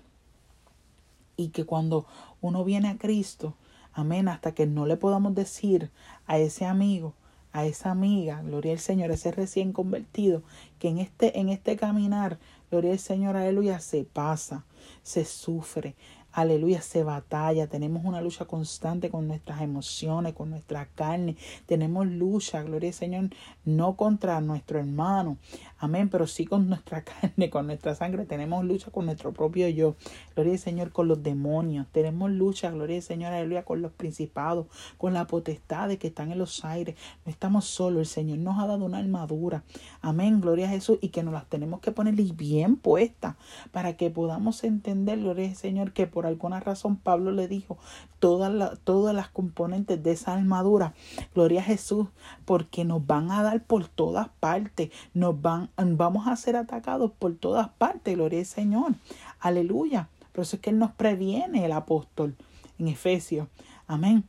Y 1.37 1.49
que 1.49 1.65
cuando 1.65 2.07
uno 2.41 2.65
viene 2.65 2.89
a 2.89 2.99
Cristo, 2.99 3.55
amén, 3.93 4.27
hasta 4.29 4.55
que 4.55 4.67
no 4.67 4.87
le 4.87 4.97
podamos 4.97 5.35
decir 5.35 5.91
a 6.27 6.39
ese 6.39 6.65
amigo, 6.65 7.15
a 7.53 7.67
esa 7.67 7.91
amiga, 7.91 8.43
gloria 8.43 8.73
al 8.73 8.79
Señor, 8.79 9.11
ese 9.11 9.33
recién 9.33 9.73
convertido, 9.73 10.43
que 10.79 10.89
en 10.89 10.99
este, 10.99 11.39
en 11.39 11.49
este 11.49 11.77
caminar, 11.77 12.39
gloria 12.71 12.93
al 12.93 12.99
Señor, 12.99 13.37
aleluya, 13.37 13.81
se 13.81 14.05
pasa, 14.05 14.65
se 15.03 15.25
sufre, 15.25 15.95
aleluya, 16.33 16.83
se 16.83 17.03
batalla, 17.03 17.67
tenemos 17.67 18.05
una 18.05 18.21
lucha 18.21 18.45
constante 18.45 19.11
con 19.11 19.29
nuestras 19.29 19.61
emociones, 19.63 20.35
con 20.35 20.51
nuestra 20.51 20.87
carne, 20.87 21.37
tenemos 21.67 22.07
lucha, 22.07 22.63
gloria 22.63 22.91
al 22.91 22.95
Señor, 22.95 23.31
no 23.65 23.97
contra 23.97 24.41
nuestro 24.41 24.79
hermano, 24.79 25.39
Amén, 25.83 26.11
pero 26.11 26.27
sí 26.27 26.45
con 26.45 26.69
nuestra 26.69 27.03
carne, 27.05 27.49
con 27.49 27.67
nuestra 27.67 27.95
sangre. 27.95 28.27
Tenemos 28.27 28.63
lucha 28.67 28.91
con 28.91 29.07
nuestro 29.07 29.33
propio 29.33 29.67
yo. 29.69 29.97
Gloria 30.35 30.53
al 30.53 30.59
Señor 30.59 30.93
con 30.93 31.09
los 31.09 31.23
demonios. 31.23 31.87
Tenemos 31.91 32.31
lucha, 32.31 32.71
gloria 32.71 32.97
al 32.97 33.03
Señor, 33.03 33.33
aleluya, 33.33 33.65
con 33.65 33.81
los 33.81 33.91
principados, 33.91 34.67
con 34.99 35.15
las 35.15 35.27
potestades 35.27 35.99
que 35.99 36.09
están 36.09 36.33
en 36.33 36.39
los 36.39 36.67
aires. 36.67 36.97
No 37.25 37.33
estamos 37.33 37.65
solos. 37.65 38.01
El 38.01 38.07
Señor 38.07 38.39
nos 38.39 38.59
ha 38.59 38.67
dado 38.67 38.85
una 38.85 38.99
armadura. 38.99 39.63
Amén, 40.03 40.43
gloria 40.43 40.67
a 40.67 40.71
Jesús. 40.71 40.99
Y 41.01 41.09
que 41.09 41.23
nos 41.23 41.33
las 41.33 41.47
tenemos 41.47 41.81
que 41.81 41.93
poner 41.93 42.15
bien 42.15 42.77
puestas 42.77 43.37
para 43.73 43.97
que 43.97 44.11
podamos 44.11 44.63
entender, 44.65 45.19
gloria 45.19 45.49
al 45.49 45.57
Señor, 45.57 45.93
que 45.93 46.07
por 46.07 46.20
alguna 46.27 46.61
razón 46.61 46.97
Pablo 46.97 47.33
le 47.33 47.49
dijo 47.49 47.79
todas, 48.19 48.79
todas 48.85 49.15
las 49.15 49.29
componentes 49.29 50.03
de 50.03 50.13
esa 50.13 50.35
armadura. 50.35 50.95
Gloria 51.35 51.61
a 51.61 51.65
Jesús, 51.65 52.09
porque 52.45 52.85
nos 52.85 53.07
van 53.07 53.31
a 53.31 53.43
dar 53.43 53.63
por 53.65 53.89
todas 53.89 54.29
partes. 54.41 54.91
Nos 55.15 55.41
van 55.41 55.71
vamos 55.77 56.27
a 56.27 56.37
ser 56.37 56.57
atacados 56.57 57.11
por 57.19 57.35
todas 57.35 57.69
partes, 57.71 58.15
gloria 58.15 58.41
al 58.41 58.47
Señor. 58.47 58.95
Aleluya. 59.41 60.09
Por 60.33 60.43
eso 60.43 60.57
es 60.57 60.63
que 60.63 60.71
Él 60.71 60.79
nos 60.79 60.93
previene 60.93 61.65
el 61.65 61.73
apóstol 61.73 62.37
en 62.79 62.89
Efesios. 62.89 63.49
Amén. 63.87 64.25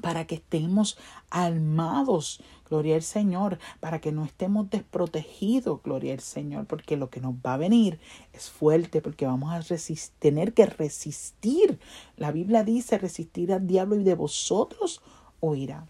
Para 0.00 0.26
que 0.26 0.36
estemos 0.36 0.98
armados, 1.30 2.42
gloria 2.68 2.96
al 2.96 3.02
Señor, 3.02 3.58
para 3.80 4.00
que 4.00 4.12
no 4.12 4.24
estemos 4.24 4.70
desprotegidos, 4.70 5.82
gloria 5.82 6.12
al 6.12 6.20
Señor, 6.20 6.66
porque 6.66 6.96
lo 6.96 7.10
que 7.10 7.20
nos 7.20 7.34
va 7.34 7.54
a 7.54 7.58
venir 7.58 7.98
es 8.32 8.50
fuerte, 8.50 9.00
porque 9.00 9.26
vamos 9.26 9.52
a 9.52 9.76
tener 10.18 10.52
que 10.52 10.66
resistir. 10.66 11.78
La 12.16 12.32
Biblia 12.32 12.64
dice 12.64 12.98
resistir 12.98 13.52
al 13.52 13.66
diablo 13.66 13.96
y 13.96 14.04
de 14.04 14.14
vosotros 14.14 15.02
oirá. 15.40 15.86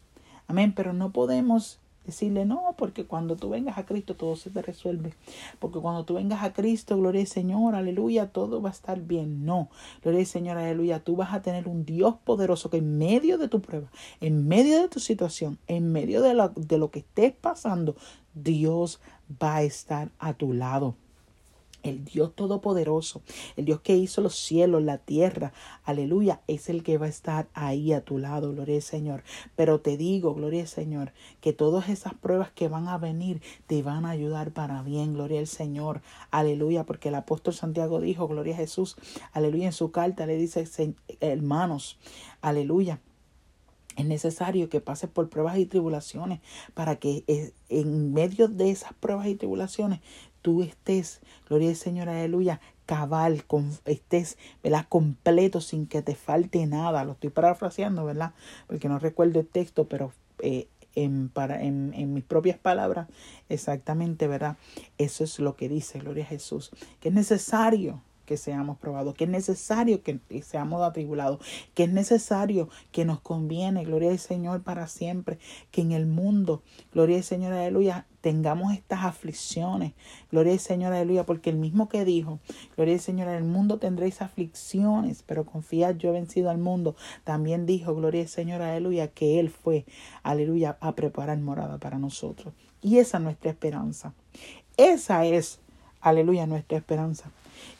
Amén, 0.48 0.72
pero 0.74 0.92
no 0.92 1.12
podemos 1.12 1.80
Decirle, 2.06 2.44
no, 2.44 2.74
porque 2.78 3.04
cuando 3.04 3.34
tú 3.34 3.50
vengas 3.50 3.78
a 3.78 3.84
Cristo 3.84 4.14
todo 4.14 4.36
se 4.36 4.50
te 4.50 4.62
resuelve. 4.62 5.12
Porque 5.58 5.80
cuando 5.80 6.04
tú 6.04 6.14
vengas 6.14 6.42
a 6.44 6.52
Cristo, 6.52 6.96
gloria 6.96 7.20
al 7.20 7.26
Señor, 7.26 7.74
aleluya, 7.74 8.28
todo 8.28 8.62
va 8.62 8.68
a 8.68 8.72
estar 8.72 9.00
bien. 9.00 9.44
No, 9.44 9.68
gloria 10.02 10.20
al 10.20 10.26
Señor, 10.26 10.56
aleluya, 10.56 11.00
tú 11.00 11.16
vas 11.16 11.34
a 11.34 11.42
tener 11.42 11.66
un 11.66 11.84
Dios 11.84 12.14
poderoso 12.24 12.70
que 12.70 12.76
en 12.76 12.96
medio 12.96 13.38
de 13.38 13.48
tu 13.48 13.60
prueba, 13.60 13.90
en 14.20 14.46
medio 14.46 14.80
de 14.80 14.88
tu 14.88 15.00
situación, 15.00 15.58
en 15.66 15.90
medio 15.90 16.22
de 16.22 16.34
lo, 16.34 16.50
de 16.50 16.78
lo 16.78 16.90
que 16.90 17.00
estés 17.00 17.32
pasando, 17.32 17.96
Dios 18.34 19.00
va 19.42 19.56
a 19.56 19.62
estar 19.62 20.10
a 20.18 20.34
tu 20.34 20.52
lado 20.52 20.94
el 21.86 22.04
Dios 22.04 22.34
Todopoderoso, 22.34 23.22
el 23.56 23.64
Dios 23.64 23.80
que 23.80 23.96
hizo 23.96 24.20
los 24.20 24.36
cielos, 24.36 24.82
la 24.82 24.98
tierra, 24.98 25.52
aleluya, 25.84 26.40
es 26.46 26.68
el 26.68 26.82
que 26.82 26.98
va 26.98 27.06
a 27.06 27.10
estar 27.10 27.48
ahí 27.54 27.92
a 27.92 28.00
tu 28.00 28.18
lado, 28.18 28.52
gloria 28.52 28.76
al 28.76 28.82
Señor. 28.82 29.22
Pero 29.54 29.80
te 29.80 29.96
digo, 29.96 30.34
gloria 30.34 30.62
al 30.62 30.68
Señor, 30.68 31.12
que 31.40 31.52
todas 31.52 31.88
esas 31.88 32.14
pruebas 32.14 32.50
que 32.50 32.68
van 32.68 32.88
a 32.88 32.98
venir 32.98 33.40
te 33.66 33.82
van 33.82 34.04
a 34.04 34.10
ayudar 34.10 34.52
para 34.52 34.82
bien, 34.82 35.14
gloria 35.14 35.40
al 35.40 35.46
Señor, 35.46 36.02
aleluya, 36.30 36.84
porque 36.84 37.08
el 37.08 37.14
apóstol 37.14 37.54
Santiago 37.54 38.00
dijo, 38.00 38.28
gloria 38.28 38.54
a 38.54 38.58
Jesús, 38.58 38.96
aleluya, 39.32 39.66
en 39.66 39.72
su 39.72 39.90
carta 39.90 40.26
le 40.26 40.36
dice, 40.36 40.66
hermanos, 41.20 41.98
aleluya. 42.40 43.00
Es 43.96 44.04
necesario 44.04 44.68
que 44.68 44.82
pases 44.82 45.08
por 45.08 45.30
pruebas 45.30 45.56
y 45.56 45.64
tribulaciones 45.64 46.40
para 46.74 46.96
que 46.96 47.24
eh, 47.28 47.52
en 47.70 48.12
medio 48.12 48.46
de 48.46 48.70
esas 48.70 48.92
pruebas 48.92 49.26
y 49.26 49.36
tribulaciones 49.36 50.00
tú 50.46 50.62
estés, 50.62 51.22
gloria 51.48 51.70
al 51.70 51.74
Señor, 51.74 52.08
aleluya, 52.08 52.60
cabal, 52.86 53.42
con, 53.46 53.68
estés, 53.84 54.38
¿verdad? 54.62 54.86
Completo, 54.88 55.60
sin 55.60 55.88
que 55.88 56.02
te 56.02 56.14
falte 56.14 56.64
nada. 56.68 57.02
Lo 57.02 57.14
estoy 57.14 57.30
parafraseando, 57.30 58.04
¿verdad? 58.04 58.32
Porque 58.68 58.88
no 58.88 59.00
recuerdo 59.00 59.40
el 59.40 59.48
texto, 59.48 59.88
pero 59.88 60.12
eh, 60.38 60.68
en, 60.94 61.30
para, 61.30 61.64
en, 61.64 61.92
en, 61.94 62.14
mis 62.14 62.22
propias 62.22 62.58
palabras, 62.58 63.08
exactamente, 63.48 64.28
¿verdad? 64.28 64.56
Eso 64.98 65.24
es 65.24 65.40
lo 65.40 65.56
que 65.56 65.68
dice, 65.68 65.98
gloria 65.98 66.22
a 66.22 66.28
Jesús, 66.28 66.70
que 67.00 67.08
es 67.08 67.14
necesario 67.16 68.00
que 68.26 68.36
seamos 68.36 68.76
probados, 68.76 69.14
que 69.14 69.24
es 69.24 69.30
necesario 69.30 70.02
que 70.02 70.20
seamos 70.42 70.82
atribulados, 70.82 71.40
que 71.74 71.84
es 71.84 71.92
necesario 71.92 72.68
que 72.92 73.04
nos 73.04 73.20
conviene, 73.20 73.84
gloria 73.84 74.10
al 74.10 74.18
Señor 74.18 74.62
para 74.62 74.86
siempre, 74.88 75.38
que 75.70 75.80
en 75.80 75.92
el 75.92 76.06
mundo, 76.06 76.62
gloria 76.92 77.16
al 77.16 77.24
Señor, 77.24 77.54
aleluya, 77.54 78.06
tengamos 78.20 78.74
estas 78.74 79.04
aflicciones, 79.04 79.92
gloria 80.30 80.52
al 80.52 80.58
Señor, 80.58 80.92
aleluya, 80.92 81.24
porque 81.24 81.50
el 81.50 81.56
mismo 81.56 81.88
que 81.88 82.04
dijo, 82.04 82.40
gloria 82.74 82.94
al 82.94 83.00
Señor, 83.00 83.28
en 83.28 83.34
el 83.34 83.44
mundo 83.44 83.78
tendréis 83.78 84.20
aflicciones, 84.20 85.22
pero 85.24 85.46
confiad, 85.46 85.96
yo 85.96 86.10
he 86.10 86.12
vencido 86.12 86.50
al 86.50 86.58
mundo, 86.58 86.96
también 87.24 87.66
dijo, 87.66 87.94
gloria 87.94 88.22
al 88.22 88.28
Señor, 88.28 88.62
aleluya, 88.62 89.08
que 89.08 89.38
Él 89.38 89.48
fue, 89.48 89.86
aleluya, 90.22 90.76
a 90.80 90.94
preparar 90.96 91.38
morada 91.38 91.78
para 91.78 91.98
nosotros. 91.98 92.52
Y 92.82 92.98
esa 92.98 93.18
es 93.18 93.22
nuestra 93.22 93.50
esperanza. 93.50 94.12
Esa 94.76 95.24
es, 95.24 95.60
aleluya, 96.00 96.46
nuestra 96.46 96.78
esperanza. 96.78 97.30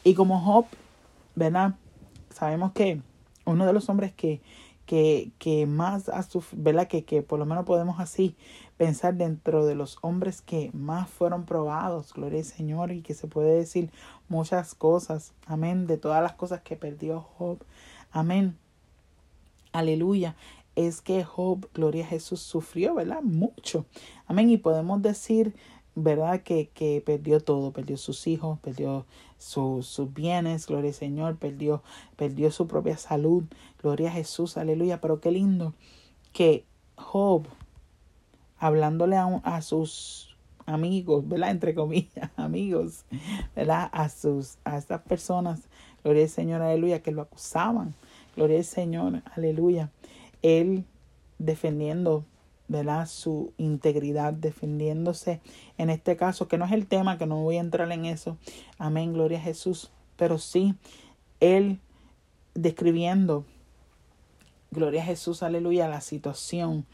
Y 0.03 0.13
como 0.13 0.39
Job, 0.39 0.65
¿verdad? 1.35 1.75
Sabemos 2.29 2.71
que 2.73 3.01
uno 3.45 3.65
de 3.65 3.73
los 3.73 3.89
hombres 3.89 4.13
que, 4.13 4.41
que, 4.85 5.31
que 5.39 5.65
más 5.65 6.09
a 6.09 6.23
su, 6.23 6.43
¿verdad? 6.53 6.87
Que, 6.87 7.03
que 7.03 7.21
por 7.21 7.39
lo 7.39 7.45
menos 7.45 7.65
podemos 7.65 7.99
así 7.99 8.35
pensar 8.77 9.15
dentro 9.15 9.65
de 9.65 9.75
los 9.75 9.97
hombres 10.01 10.41
que 10.41 10.69
más 10.73 11.09
fueron 11.09 11.45
probados, 11.45 12.13
gloria 12.13 12.39
al 12.39 12.45
Señor, 12.45 12.91
y 12.91 13.01
que 13.01 13.13
se 13.13 13.27
puede 13.27 13.55
decir 13.55 13.91
muchas 14.29 14.75
cosas, 14.75 15.33
amén, 15.45 15.87
de 15.87 15.97
todas 15.97 16.21
las 16.21 16.33
cosas 16.33 16.61
que 16.61 16.75
perdió 16.75 17.21
Job, 17.21 17.59
amén, 18.11 18.55
aleluya, 19.73 20.35
es 20.75 21.01
que 21.01 21.23
Job, 21.23 21.67
gloria 21.73 22.05
a 22.05 22.07
Jesús, 22.07 22.39
sufrió, 22.39 22.93
¿verdad? 22.93 23.23
Mucho, 23.23 23.85
amén, 24.27 24.49
y 24.51 24.57
podemos 24.57 25.01
decir, 25.01 25.55
¿verdad? 25.97 26.43
Que, 26.43 26.69
que 26.69 27.01
perdió 27.03 27.39
todo, 27.39 27.71
perdió 27.71 27.97
sus 27.97 28.27
hijos, 28.27 28.59
perdió 28.59 29.05
sus 29.39 30.13
bienes, 30.13 30.67
gloria 30.67 30.89
al 30.89 30.95
Señor, 30.95 31.37
perdió, 31.37 31.81
perdió 32.15 32.51
su 32.51 32.67
propia 32.67 32.97
salud, 32.97 33.43
gloria 33.81 34.09
a 34.09 34.13
Jesús, 34.13 34.57
aleluya, 34.57 35.01
pero 35.01 35.19
qué 35.19 35.31
lindo 35.31 35.73
que 36.33 36.65
Job, 36.95 37.47
hablándole 38.59 39.17
a, 39.17 39.25
a 39.43 39.61
sus 39.63 40.37
amigos, 40.67 41.27
¿verdad? 41.27 41.49
Entre 41.49 41.73
comillas, 41.73 42.29
amigos, 42.35 43.05
¿verdad? 43.55 43.89
A 43.91 44.09
sus, 44.09 44.59
a 44.65 44.77
estas 44.77 45.01
personas, 45.01 45.61
gloria 46.03 46.23
al 46.23 46.29
Señor, 46.29 46.61
aleluya, 46.61 47.01
que 47.01 47.11
lo 47.11 47.23
acusaban, 47.23 47.95
gloria 48.35 48.59
al 48.59 48.65
Señor, 48.65 49.23
aleluya. 49.35 49.89
Él 50.43 50.85
defendiendo, 51.39 52.23
¿verdad? 52.67 53.07
Su 53.07 53.53
integridad, 53.57 54.33
defendiéndose 54.33 55.41
en 55.77 55.89
este 55.89 56.17
caso, 56.17 56.47
que 56.47 56.57
no 56.57 56.65
es 56.65 56.71
el 56.71 56.87
tema, 56.87 57.17
que 57.17 57.25
no 57.25 57.41
voy 57.41 57.57
a 57.57 57.61
entrar 57.61 57.91
en 57.91 58.05
eso. 58.05 58.37
Amén, 58.77 59.13
gloria 59.13 59.39
a 59.39 59.41
Jesús. 59.41 59.91
Pero 60.15 60.37
sí, 60.37 60.75
él 61.39 61.79
describiendo, 62.55 63.45
gloria 64.71 65.01
a 65.01 65.05
Jesús, 65.05 65.43
aleluya, 65.43 65.87
la 65.87 66.01
situación 66.01 66.85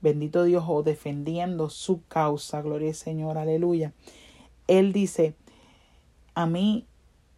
bendito 0.00 0.44
Dios, 0.44 0.64
o 0.66 0.82
defendiendo 0.82 1.70
su 1.70 2.02
causa, 2.06 2.62
gloria 2.62 2.88
al 2.88 2.94
Señor, 2.94 3.38
aleluya. 3.38 3.92
Él 4.66 4.92
dice, 4.92 5.34
a 6.34 6.46
mí 6.46 6.86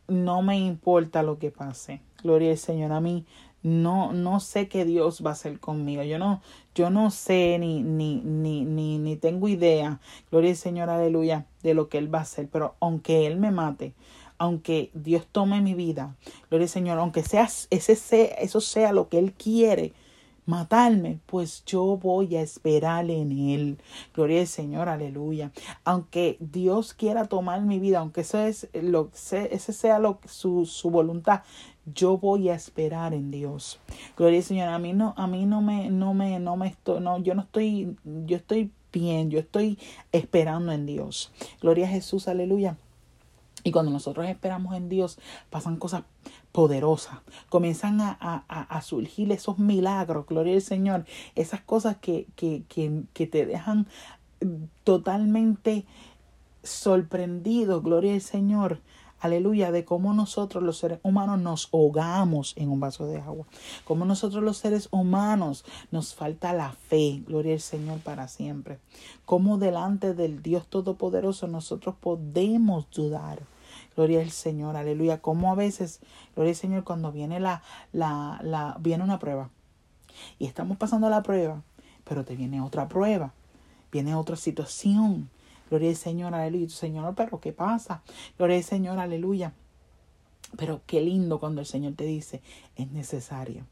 no 0.09 0.43
me 0.43 0.59
importa 0.59 1.23
lo 1.23 1.39
que 1.39 1.51
pase, 1.51 2.01
gloria 2.23 2.51
al 2.51 2.59
Señor, 2.59 2.93
a 2.93 3.01
mí 3.01 3.25
no, 3.63 4.13
no 4.13 4.41
sé 4.41 4.69
qué 4.69 4.85
Dios 4.85 5.23
va 5.25 5.31
a 5.31 5.35
hacer 5.35 5.61
conmigo. 5.61 6.03
Yo 6.03 6.19
no, 6.19 6.43
yo 6.75 6.91
no 6.91 7.11
sé 7.11 7.59
ni, 7.59 7.83
ni, 7.83 8.17
ni, 8.17 8.65
ni, 8.65 8.99
ni 8.99 9.17
tengo 9.17 9.49
idea, 9.49 10.01
gloria 10.31 10.51
al 10.51 10.57
Señor, 10.57 10.91
aleluya, 10.91 11.47
de 11.63 11.75
lo 11.75 11.89
que 11.89 11.99
Él 11.99 12.13
va 12.13 12.21
a 12.21 12.23
hacer. 12.23 12.49
Pero 12.49 12.75
aunque 12.81 13.27
Él 13.27 13.39
me 13.39 13.51
mate, 13.51 13.95
aunque 14.39 14.91
Dios 14.95 15.27
tome 15.31 15.61
mi 15.61 15.75
vida, 15.75 16.17
gloria 16.51 16.65
al 16.65 16.71
Señor, 16.71 16.99
aunque 16.99 17.23
sea, 17.23 17.49
ese 17.71 17.97
sea, 17.97 18.27
eso 18.35 18.61
sea 18.61 18.93
lo 18.93 19.09
que 19.09 19.19
Él 19.19 19.33
quiere, 19.33 19.93
matarme, 20.45 21.21
pues 21.27 21.65
yo 21.65 21.97
voy 21.97 22.37
a 22.37 22.43
esperar 22.43 23.09
en 23.11 23.33
Él. 23.33 23.79
Gloria 24.15 24.41
al 24.41 24.47
Señor, 24.47 24.89
aleluya. 24.89 25.53
Aunque 25.85 26.37
Dios 26.41 26.95
quiera 26.95 27.27
tomar 27.27 27.63
mi 27.63 27.79
vida, 27.79 28.01
aunque 28.01 28.23
eso 28.23 28.39
es 28.41 28.69
lo, 28.73 29.11
ese 29.13 29.73
sea 29.73 29.99
lo, 29.99 30.19
su, 30.27 30.67
su 30.67 30.91
voluntad, 30.91 31.43
yo 31.87 32.19
voy 32.19 32.49
a 32.49 32.55
esperar 32.55 33.15
en 33.15 33.31
Dios. 33.31 33.81
Gloria 34.17 34.39
al 34.39 34.45
Señor. 34.45 34.69
A 34.69 34.79
mí 34.79 34.93
no, 34.93 35.15
a 35.17 35.27
mí 35.27 35.47
no 35.47 35.61
me, 35.61 35.91
no 35.91 36.15
me, 36.15 36.39
no 36.39 36.57
me 36.57 36.69
estoy, 36.69 37.01
no, 37.01 37.19
yo 37.19 37.35
no 37.35 37.43
estoy, 37.43 37.97
yo 38.05 38.37
estoy 38.37 38.71
bien, 38.93 39.31
yo 39.31 39.41
estoy 39.41 39.79
esperando 40.13 40.73
en 40.73 40.87
Dios. 40.87 41.33
Gloria 41.61 41.87
a 41.87 41.91
Jesús, 41.91 42.29
aleluya. 42.29 42.77
Y 43.65 43.71
cuando 43.71 43.93
nosotros 43.93 44.27
esperamos 44.27 44.75
en 44.75 44.89
Dios, 44.89 45.19
pasan 45.51 45.77
cosas 45.77 46.03
poderosas. 46.51 47.19
Comienzan 47.49 48.01
a, 48.01 48.17
a, 48.21 48.63
a, 48.63 48.83
surgir 48.83 49.31
esos 49.31 49.59
milagros, 49.59 50.27
gloria 50.27 50.55
al 50.55 50.63
Señor. 50.63 51.05
Esas 51.37 51.61
cosas 51.61 51.97
que, 51.99 52.27
que, 52.35 52.65
que, 52.69 53.05
que 53.13 53.27
te 53.29 53.47
dejan 53.47 53.87
totalmente 54.83 55.87
sorprendido, 56.65 57.83
gloria 57.83 58.15
al 58.15 58.21
Señor. 58.21 58.81
Aleluya, 59.23 59.71
de 59.71 59.85
cómo 59.85 60.13
nosotros 60.15 60.65
los 60.65 60.79
seres 60.79 60.99
humanos 61.05 61.39
nos 61.39 61.69
ahogamos 61.73 62.55
en 62.57 62.69
un 62.69 62.81
vaso 62.81 63.07
de 63.07 63.21
agua. 63.21 63.47
Cómo 63.85 64.05
nosotros 64.05 64.43
los 64.43 64.57
seres 64.57 64.89
humanos 64.91 65.65
nos 65.93 66.13
falta 66.13 66.53
la 66.53 66.73
fe, 66.73 67.23
gloria 67.25 67.55
al 67.55 67.61
Señor 67.61 68.01
para 68.01 68.27
siempre. 68.27 68.81
Cómo 69.25 69.59
delante 69.59 70.15
del 70.15 70.43
Dios 70.43 70.67
Todopoderoso 70.67 71.47
nosotros 71.47 71.95
podemos 72.01 72.91
dudar. 72.91 73.45
Gloria 73.95 74.23
al 74.23 74.33
Señor, 74.33 74.75
aleluya. 74.77 75.23
Como 75.23 75.53
a 75.53 75.55
veces, 75.55 76.01
gloria 76.35 76.51
al 76.51 76.57
Señor, 76.57 76.83
cuando 76.83 77.13
viene 77.13 77.39
la, 77.39 77.63
la, 77.93 78.41
la, 78.43 78.77
viene 78.81 79.05
una 79.05 79.21
prueba. 79.21 79.51
Y 80.41 80.47
estamos 80.47 80.79
pasando 80.79 81.09
la 81.09 81.23
prueba, 81.23 81.63
pero 82.03 82.25
te 82.25 82.35
viene 82.35 82.61
otra 82.61 82.89
prueba. 82.89 83.33
Viene 83.93 84.17
otra 84.17 84.35
situación. 84.35 85.31
Gloria 85.73 85.89
al 85.89 85.97
Señor, 85.97 86.35
aleluya. 86.35 86.69
Señor, 86.69 87.15
pero 87.15 87.41
¿qué 87.41 87.55
pasa? 87.55 88.03
Gloria 88.37 88.59
al 88.59 88.63
Señor, 88.63 88.99
aleluya. 88.99 89.55
Pero 90.59 90.83
qué 90.87 91.01
lindo 91.01 91.41
cuando 91.41 91.63
el 91.63 91.67
Señor 91.67 91.95
te 91.95 92.05
dice, 92.05 92.43
es 92.77 92.91
necesario. 92.91 93.65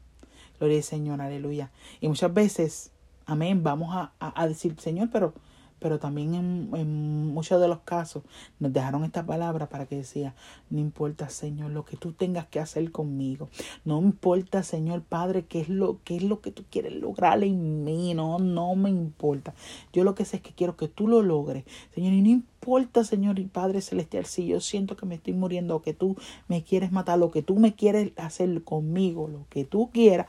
Gloria 0.57 0.77
al 0.77 0.83
Señor, 0.83 1.21
aleluya. 1.21 1.69
Y 1.99 2.07
muchas 2.07 2.33
veces, 2.33 2.91
amén, 3.27 3.61
vamos 3.61 3.93
a, 3.95 4.13
a, 4.19 4.41
a 4.41 4.47
decir, 4.47 4.75
Señor, 4.79 5.09
pero 5.11 5.35
pero 5.81 5.97
también 5.97 6.35
en, 6.35 7.33
muchos 7.33 7.59
de 7.59 7.67
los 7.67 7.79
casos 7.79 8.21
nos 8.59 8.71
dejaron 8.71 9.03
esta 9.03 9.25
palabra 9.25 9.67
para 9.67 9.87
que 9.87 9.97
decía, 9.97 10.35
no 10.69 10.79
importa 10.79 11.27
Señor 11.29 11.71
lo 11.71 11.85
que 11.85 11.97
tú 11.97 12.13
tengas 12.13 12.45
que 12.45 12.59
hacer 12.59 12.91
conmigo, 12.91 13.49
no 13.83 13.99
importa 13.99 14.61
Señor 14.61 15.01
Padre 15.01 15.45
qué 15.45 15.61
es 15.61 15.69
lo, 15.69 15.97
qué 16.03 16.17
es 16.17 16.23
lo 16.23 16.39
que 16.39 16.51
tú 16.51 16.63
quieres 16.69 16.93
lograr 16.93 17.43
en 17.43 17.83
mí, 17.83 18.13
no, 18.13 18.37
no 18.37 18.75
me 18.75 18.91
importa, 18.91 19.55
yo 19.91 20.03
lo 20.03 20.13
que 20.13 20.23
sé 20.23 20.37
es 20.37 20.43
que 20.43 20.51
quiero 20.51 20.77
que 20.77 20.87
tú 20.87 21.07
lo 21.07 21.23
logres, 21.23 21.65
Señor, 21.95 22.13
y 22.13 22.21
no 22.21 22.29
importa 22.29 23.03
Señor 23.03 23.39
y 23.39 23.45
Padre 23.45 23.81
Celestial 23.81 24.27
si 24.27 24.45
yo 24.45 24.61
siento 24.61 24.95
que 24.95 25.07
me 25.07 25.15
estoy 25.15 25.33
muriendo 25.33 25.75
o 25.75 25.81
que 25.81 25.95
tú 25.95 26.15
me 26.47 26.63
quieres 26.63 26.91
matar, 26.91 27.17
lo 27.17 27.31
que 27.31 27.41
tú 27.41 27.55
me 27.55 27.73
quieres 27.73 28.11
hacer 28.17 28.63
conmigo, 28.63 29.27
lo 29.27 29.47
que 29.49 29.65
tú 29.65 29.89
quieras, 29.91 30.27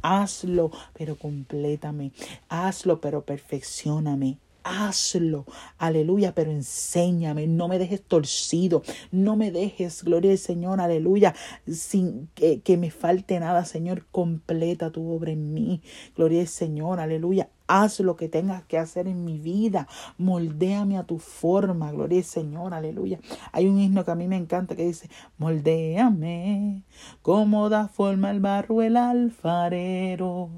hazlo, 0.00 0.70
pero 0.94 1.16
complétame, 1.16 2.12
hazlo, 2.48 3.02
pero 3.02 3.22
perfeccioname 3.22 4.38
hazlo, 4.64 5.44
aleluya, 5.78 6.34
pero 6.34 6.50
enséñame, 6.50 7.46
no 7.46 7.68
me 7.68 7.78
dejes 7.78 8.02
torcido, 8.02 8.82
no 9.12 9.36
me 9.36 9.50
dejes, 9.50 10.02
gloria 10.02 10.32
al 10.32 10.38
Señor, 10.38 10.80
aleluya, 10.80 11.34
sin 11.70 12.28
que, 12.34 12.76
me 12.76 12.90
falte 12.90 13.38
nada, 13.38 13.64
Señor, 13.64 14.06
completa 14.10 14.90
tu 14.90 15.12
obra 15.12 15.30
en 15.32 15.54
mí, 15.54 15.82
gloria 16.16 16.40
al 16.40 16.48
Señor, 16.48 16.98
aleluya, 16.98 17.48
Haz 17.66 18.00
lo 18.00 18.14
que 18.16 18.28
tengas 18.28 18.62
que 18.64 18.76
hacer 18.76 19.08
en 19.08 19.24
mi 19.24 19.38
vida. 19.38 19.88
Moldéame 20.18 20.98
a 20.98 21.04
tu 21.04 21.18
forma. 21.18 21.92
Gloria 21.92 22.18
al 22.18 22.24
Señor. 22.24 22.74
Aleluya. 22.74 23.20
Hay 23.52 23.66
un 23.66 23.80
himno 23.80 24.04
que 24.04 24.10
a 24.10 24.14
mí 24.14 24.28
me 24.28 24.36
encanta 24.36 24.76
que 24.76 24.84
dice, 24.84 25.08
moldéame 25.38 26.82
como 27.22 27.70
da 27.70 27.88
forma 27.88 28.30
el 28.30 28.40
barro 28.40 28.82
el 28.82 28.98
alfarero. 28.98 30.50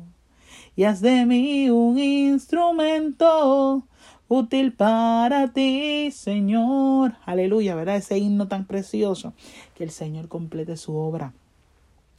Y 0.74 0.84
haz 0.84 1.00
de 1.00 1.24
mí 1.24 1.70
un 1.70 1.98
instrumento 1.98 3.86
útil 4.28 4.72
para 4.72 5.52
ti, 5.52 6.10
Señor. 6.10 7.14
Aleluya, 7.24 7.74
¿verdad? 7.74 7.96
Ese 7.96 8.18
himno 8.18 8.48
tan 8.48 8.66
precioso. 8.66 9.32
Que 9.74 9.84
el 9.84 9.90
Señor 9.90 10.28
complete 10.28 10.76
su 10.76 10.96
obra. 10.96 11.32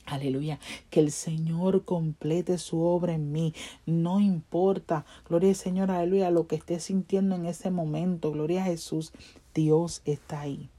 Aleluya, 0.08 0.58
que 0.90 1.02
el 1.02 1.12
Señor 1.12 1.84
complete 1.84 2.58
su 2.60 2.82
obra 2.82 3.14
en 3.14 3.34
mí. 3.34 3.54
No 3.86 4.22
importa, 4.22 5.06
gloria 5.28 5.50
al 5.50 5.56
Señor, 5.56 5.92
aleluya, 5.92 6.32
lo 6.32 6.48
que 6.48 6.56
esté 6.56 6.80
sintiendo 6.80 7.36
en 7.36 7.46
ese 7.46 7.72
momento. 7.72 8.32
Gloria 8.32 8.62
a 8.62 8.68
Jesús, 8.68 9.12
Dios 9.54 10.02
está 10.06 10.40
ahí. 10.40 10.70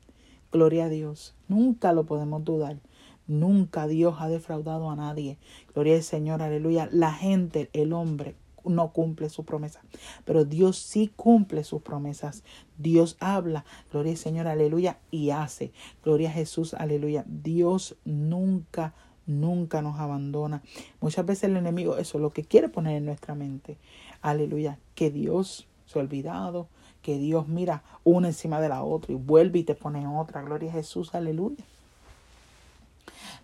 Gloria 0.51 0.87
a 0.87 0.89
Dios. 0.89 1.35
Nunca 1.47 1.93
lo 1.93 2.05
podemos 2.05 2.43
dudar. 2.43 2.79
Nunca 3.27 3.87
Dios 3.87 4.15
ha 4.19 4.29
defraudado 4.29 4.91
a 4.91 4.97
nadie. 4.97 5.37
Gloria 5.75 5.97
al 5.97 6.03
Señor, 6.03 6.41
aleluya. 6.41 6.89
La 6.91 7.13
gente, 7.13 7.69
el 7.75 7.93
hombre, 7.93 8.35
no 8.65 8.93
cumple 8.93 9.29
su 9.29 9.45
promesa, 9.45 9.81
pero 10.25 10.45
Dios 10.45 10.79
sí 10.79 11.13
cumple 11.15 11.65
sus 11.65 11.83
promesas. 11.83 12.43
Dios 12.77 13.17
habla, 13.21 13.65
gloria 13.91 14.13
al 14.13 14.19
Señor, 14.19 14.47
aleluya, 14.47 14.99
y 15.11 15.31
hace. 15.31 15.73
Gloria 16.05 16.31
a 16.31 16.33
Jesús, 16.33 16.75
aleluya. 16.75 17.25
Dios 17.27 17.97
nunca, 18.05 18.95
nunca 19.27 19.83
nos 19.83 19.99
abandona. 19.99 20.63
Muchas 21.01 21.27
veces 21.27 21.45
el 21.45 21.57
enemigo, 21.57 21.99
eso 21.99 22.19
es 22.19 22.23
lo 22.23 22.31
que 22.31 22.45
quiere 22.45 22.69
poner 22.69 22.97
en 22.97 23.07
nuestra 23.07 23.35
mente. 23.35 23.79
Aleluya, 24.23 24.79
que 24.95 25.11
Dios 25.11 25.67
se 25.87 25.99
ha 25.99 26.03
olvidado, 26.03 26.69
que 27.03 27.19
Dios 27.19 27.49
mira 27.49 27.83
una 28.05 28.29
encima 28.29 28.61
de 28.61 28.69
la 28.69 28.83
otra 28.83 29.13
y 29.13 29.17
vuelve 29.17 29.61
y 29.61 29.65
te 29.65 29.75
pone 29.75 30.07
otra. 30.07 30.43
Gloria 30.43 30.71
a 30.71 30.75
Jesús, 30.75 31.15
aleluya. 31.15 31.65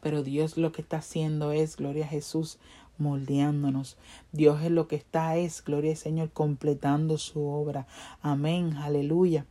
Pero 0.00 0.22
Dios 0.22 0.58
lo 0.58 0.70
que 0.72 0.82
está 0.82 0.98
haciendo 0.98 1.50
es, 1.52 1.76
gloria 1.76 2.04
a 2.04 2.08
Jesús, 2.08 2.58
moldeándonos. 2.98 3.96
Dios 4.32 4.62
es 4.62 4.70
lo 4.70 4.88
que 4.88 4.96
está, 4.96 5.36
es, 5.36 5.62
gloria 5.64 5.92
al 5.92 5.96
Señor, 5.96 6.30
completando 6.30 7.18
su 7.18 7.46
obra. 7.46 7.86
Amén, 8.22 8.76
aleluya. 8.76 9.46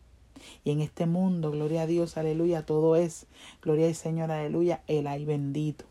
Y 0.64 0.72
en 0.72 0.82
este 0.82 1.06
mundo, 1.06 1.52
gloria 1.52 1.84
a 1.84 1.88
Dios, 1.88 2.18
aleluya, 2.18 2.66
todo 2.66 2.96
es, 2.96 3.28
gloria 3.62 3.88
al 3.88 3.96
Señor, 3.96 4.32
aleluya, 4.32 4.82
el 4.88 5.08
ay 5.08 5.26
bendito. 5.26 5.86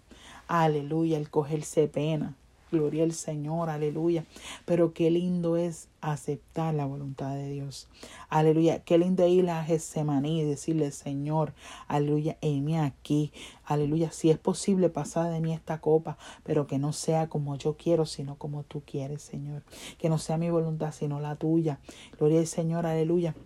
Aleluya, 0.48 1.16
el 1.18 1.30
cogerse 1.30 1.88
pena. 1.88 2.36
Gloria 2.72 3.04
al 3.04 3.12
Señor, 3.12 3.70
aleluya. 3.70 4.24
Pero 4.64 4.92
qué 4.92 5.10
lindo 5.10 5.56
es 5.56 5.88
aceptar 6.00 6.74
la 6.74 6.86
voluntad 6.86 7.34
de 7.36 7.50
Dios. 7.50 7.88
Aleluya. 8.28 8.82
Qué 8.82 8.98
lindo 8.98 9.24
ir 9.28 9.48
a 9.50 9.62
Getsemaní 9.62 10.40
y 10.40 10.44
decirle, 10.44 10.90
Señor, 10.90 11.52
aleluya, 11.86 12.36
heme 12.40 12.80
aquí. 12.80 13.32
Aleluya. 13.64 14.10
Si 14.10 14.30
es 14.30 14.38
posible 14.38 14.88
pasar 14.88 15.30
de 15.30 15.40
mí 15.40 15.52
esta 15.52 15.80
copa, 15.80 16.18
pero 16.42 16.66
que 16.66 16.78
no 16.78 16.92
sea 16.92 17.28
como 17.28 17.56
yo 17.56 17.76
quiero, 17.76 18.06
sino 18.06 18.36
como 18.36 18.64
tú 18.64 18.82
quieres, 18.84 19.22
Señor. 19.22 19.62
Que 19.98 20.08
no 20.08 20.18
sea 20.18 20.38
mi 20.38 20.50
voluntad, 20.50 20.92
sino 20.92 21.20
la 21.20 21.36
tuya. 21.36 21.78
Gloria 22.18 22.40
al 22.40 22.46
Señor, 22.46 22.86
aleluya 22.86 23.36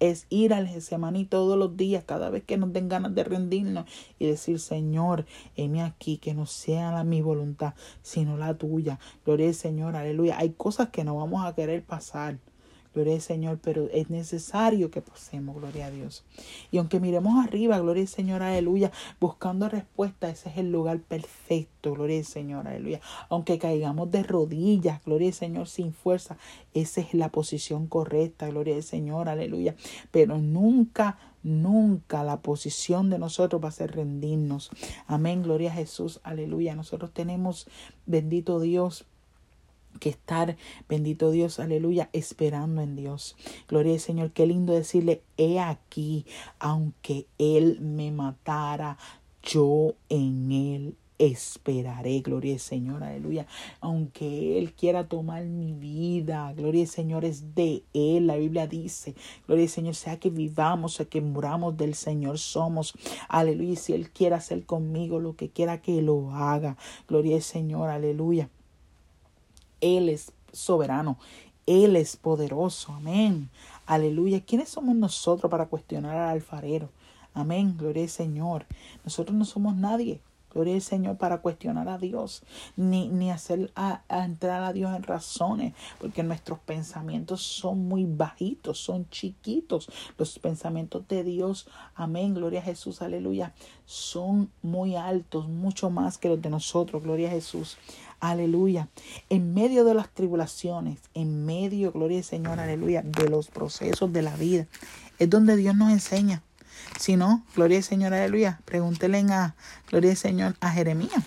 es 0.00 0.26
ir 0.30 0.54
al 0.54 0.68
Getsemaní 0.68 1.24
todos 1.24 1.58
los 1.58 1.76
días, 1.76 2.04
cada 2.04 2.30
vez 2.30 2.44
que 2.44 2.56
nos 2.56 2.72
den 2.72 2.88
ganas 2.88 3.14
de 3.14 3.24
rendirnos 3.24 3.86
y 4.18 4.26
decir, 4.26 4.60
Señor, 4.60 5.26
heme 5.56 5.82
aquí, 5.82 6.18
que 6.18 6.34
no 6.34 6.46
sea 6.46 6.92
la 6.92 7.04
mi 7.04 7.22
voluntad, 7.22 7.74
sino 8.02 8.36
la 8.36 8.54
tuya. 8.54 8.98
Gloria 9.24 9.48
al 9.48 9.54
Señor, 9.54 9.96
aleluya. 9.96 10.38
Hay 10.38 10.50
cosas 10.50 10.90
que 10.90 11.04
no 11.04 11.16
vamos 11.16 11.44
a 11.44 11.54
querer 11.54 11.84
pasar. 11.84 12.38
Gloria 12.98 13.14
al 13.14 13.20
Señor, 13.20 13.60
pero 13.62 13.88
es 13.92 14.10
necesario 14.10 14.90
que 14.90 15.02
pasemos, 15.02 15.54
gloria 15.54 15.86
a 15.86 15.90
Dios. 15.92 16.24
Y 16.72 16.78
aunque 16.78 16.98
miremos 16.98 17.46
arriba, 17.46 17.78
gloria 17.78 18.02
al 18.02 18.08
Señor, 18.08 18.42
aleluya, 18.42 18.90
buscando 19.20 19.68
respuesta, 19.68 20.28
ese 20.28 20.48
es 20.48 20.56
el 20.56 20.72
lugar 20.72 20.98
perfecto, 20.98 21.92
gloria 21.92 22.18
al 22.18 22.24
Señor, 22.24 22.66
aleluya. 22.66 23.00
Aunque 23.28 23.56
caigamos 23.60 24.10
de 24.10 24.24
rodillas, 24.24 25.00
gloria 25.04 25.28
al 25.28 25.34
Señor, 25.34 25.68
sin 25.68 25.92
fuerza, 25.92 26.38
esa 26.74 27.00
es 27.00 27.14
la 27.14 27.28
posición 27.28 27.86
correcta, 27.86 28.48
gloria 28.48 28.74
al 28.74 28.82
Señor, 28.82 29.28
aleluya. 29.28 29.76
Pero 30.10 30.38
nunca 30.38 31.18
Nunca 31.44 32.24
la 32.24 32.40
posición 32.40 33.10
de 33.10 33.18
nosotros 33.18 33.62
va 33.62 33.68
a 33.68 33.72
ser 33.72 33.92
rendirnos. 33.92 34.70
Amén, 35.06 35.44
gloria 35.44 35.70
a 35.70 35.74
Jesús, 35.74 36.20
aleluya. 36.24 36.74
Nosotros 36.74 37.12
tenemos, 37.14 37.68
bendito 38.06 38.58
Dios, 38.58 39.06
que 39.98 40.08
estar, 40.08 40.56
bendito 40.88 41.30
Dios, 41.30 41.60
aleluya, 41.60 42.08
esperando 42.12 42.80
en 42.80 42.96
Dios. 42.96 43.36
Gloria 43.68 43.94
al 43.94 44.00
Señor, 44.00 44.32
qué 44.32 44.46
lindo 44.46 44.72
decirle, 44.72 45.22
he 45.36 45.60
aquí, 45.60 46.26
aunque 46.58 47.26
Él 47.38 47.80
me 47.80 48.10
matara, 48.12 48.98
yo 49.42 49.94
en 50.08 50.52
Él 50.52 50.94
esperaré, 51.18 52.20
gloria 52.20 52.54
al 52.54 52.60
Señor, 52.60 53.02
aleluya. 53.02 53.46
Aunque 53.80 54.58
Él 54.58 54.72
quiera 54.72 55.08
tomar 55.08 55.44
mi 55.44 55.72
vida, 55.72 56.52
gloria 56.54 56.82
al 56.82 56.88
Señor, 56.88 57.24
es 57.24 57.54
de 57.54 57.82
Él. 57.92 58.26
La 58.26 58.36
Biblia 58.36 58.66
dice, 58.66 59.14
gloria 59.46 59.64
al 59.64 59.70
Señor, 59.70 59.94
sea 59.94 60.18
que 60.18 60.30
vivamos, 60.30 60.94
sea 60.94 61.06
que 61.06 61.20
muramos 61.20 61.76
del 61.76 61.94
Señor 61.94 62.38
somos, 62.38 62.94
aleluya. 63.28 63.72
Y 63.72 63.76
si 63.76 63.92
Él 63.92 64.10
quiere 64.10 64.36
hacer 64.36 64.64
conmigo 64.64 65.18
lo 65.18 65.36
que 65.36 65.50
quiera 65.50 65.82
que 65.82 66.00
lo 66.02 66.32
haga, 66.32 66.76
gloria 67.08 67.36
al 67.36 67.42
Señor, 67.42 67.90
aleluya. 67.90 68.48
Él 69.80 70.08
es 70.08 70.32
soberano, 70.52 71.18
Él 71.66 71.96
es 71.96 72.16
poderoso, 72.16 72.92
amén. 72.92 73.50
Aleluya. 73.86 74.44
¿Quiénes 74.44 74.68
somos 74.68 74.96
nosotros 74.96 75.50
para 75.50 75.66
cuestionar 75.66 76.16
al 76.16 76.30
alfarero? 76.30 76.90
Amén, 77.34 77.76
gloria 77.78 78.02
al 78.02 78.08
Señor. 78.08 78.66
Nosotros 79.04 79.36
no 79.36 79.44
somos 79.44 79.76
nadie. 79.76 80.20
Gloria 80.52 80.74
al 80.74 80.82
Señor 80.82 81.16
para 81.18 81.38
cuestionar 81.38 81.88
a 81.88 81.98
Dios, 81.98 82.42
ni, 82.76 83.08
ni 83.08 83.30
hacer 83.30 83.70
a, 83.76 84.02
entrar 84.08 84.62
a 84.62 84.72
Dios 84.72 84.94
en 84.96 85.02
razones, 85.02 85.74
porque 86.00 86.22
nuestros 86.22 86.58
pensamientos 86.58 87.42
son 87.42 87.86
muy 87.86 88.04
bajitos, 88.04 88.78
son 88.78 89.08
chiquitos. 89.10 89.88
Los 90.16 90.38
pensamientos 90.38 91.06
de 91.08 91.24
Dios, 91.24 91.68
amén, 91.94 92.34
gloria 92.34 92.60
a 92.60 92.64
Jesús, 92.64 93.02
aleluya, 93.02 93.52
son 93.84 94.50
muy 94.62 94.96
altos, 94.96 95.48
mucho 95.48 95.90
más 95.90 96.18
que 96.18 96.28
los 96.28 96.40
de 96.40 96.50
nosotros, 96.50 97.02
gloria 97.02 97.28
a 97.28 97.32
Jesús. 97.32 97.76
Aleluya. 98.20 98.88
En 99.28 99.54
medio 99.54 99.84
de 99.84 99.94
las 99.94 100.08
tribulaciones, 100.12 100.98
en 101.14 101.46
medio, 101.46 101.92
gloria 101.92 102.18
al 102.18 102.24
Señor, 102.24 102.58
aleluya, 102.58 103.02
de 103.02 103.28
los 103.28 103.48
procesos 103.48 104.12
de 104.12 104.22
la 104.22 104.36
vida, 104.36 104.66
es 105.18 105.30
donde 105.30 105.56
Dios 105.56 105.76
nos 105.76 105.92
enseña. 105.92 106.42
Si 106.98 107.16
no, 107.16 107.44
gloria 107.54 107.78
al 107.78 107.84
Señor, 107.84 108.14
aleluya. 108.14 108.60
Pregúntele 108.64 109.18
a, 109.30 109.54
gloria 109.88 110.10
al 110.10 110.16
Señor, 110.16 110.56
a 110.60 110.70
Jeremías. 110.70 111.24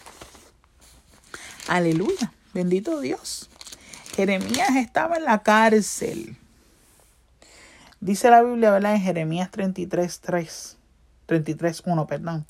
Aleluya. 1.67 2.33
Bendito 2.53 2.99
Dios. 2.99 3.49
Jeremías 4.15 4.75
estaba 4.75 5.15
en 5.15 5.23
la 5.23 5.41
cárcel. 5.41 6.35
Dice 8.01 8.29
la 8.29 8.41
Biblia, 8.41 8.71
¿verdad? 8.71 8.95
En 8.95 9.01
Jeremías 9.01 9.51
33, 9.51 10.19
3. 10.19 10.77
33, 11.27 11.83
1, 11.85 12.07
perdón. 12.07 12.45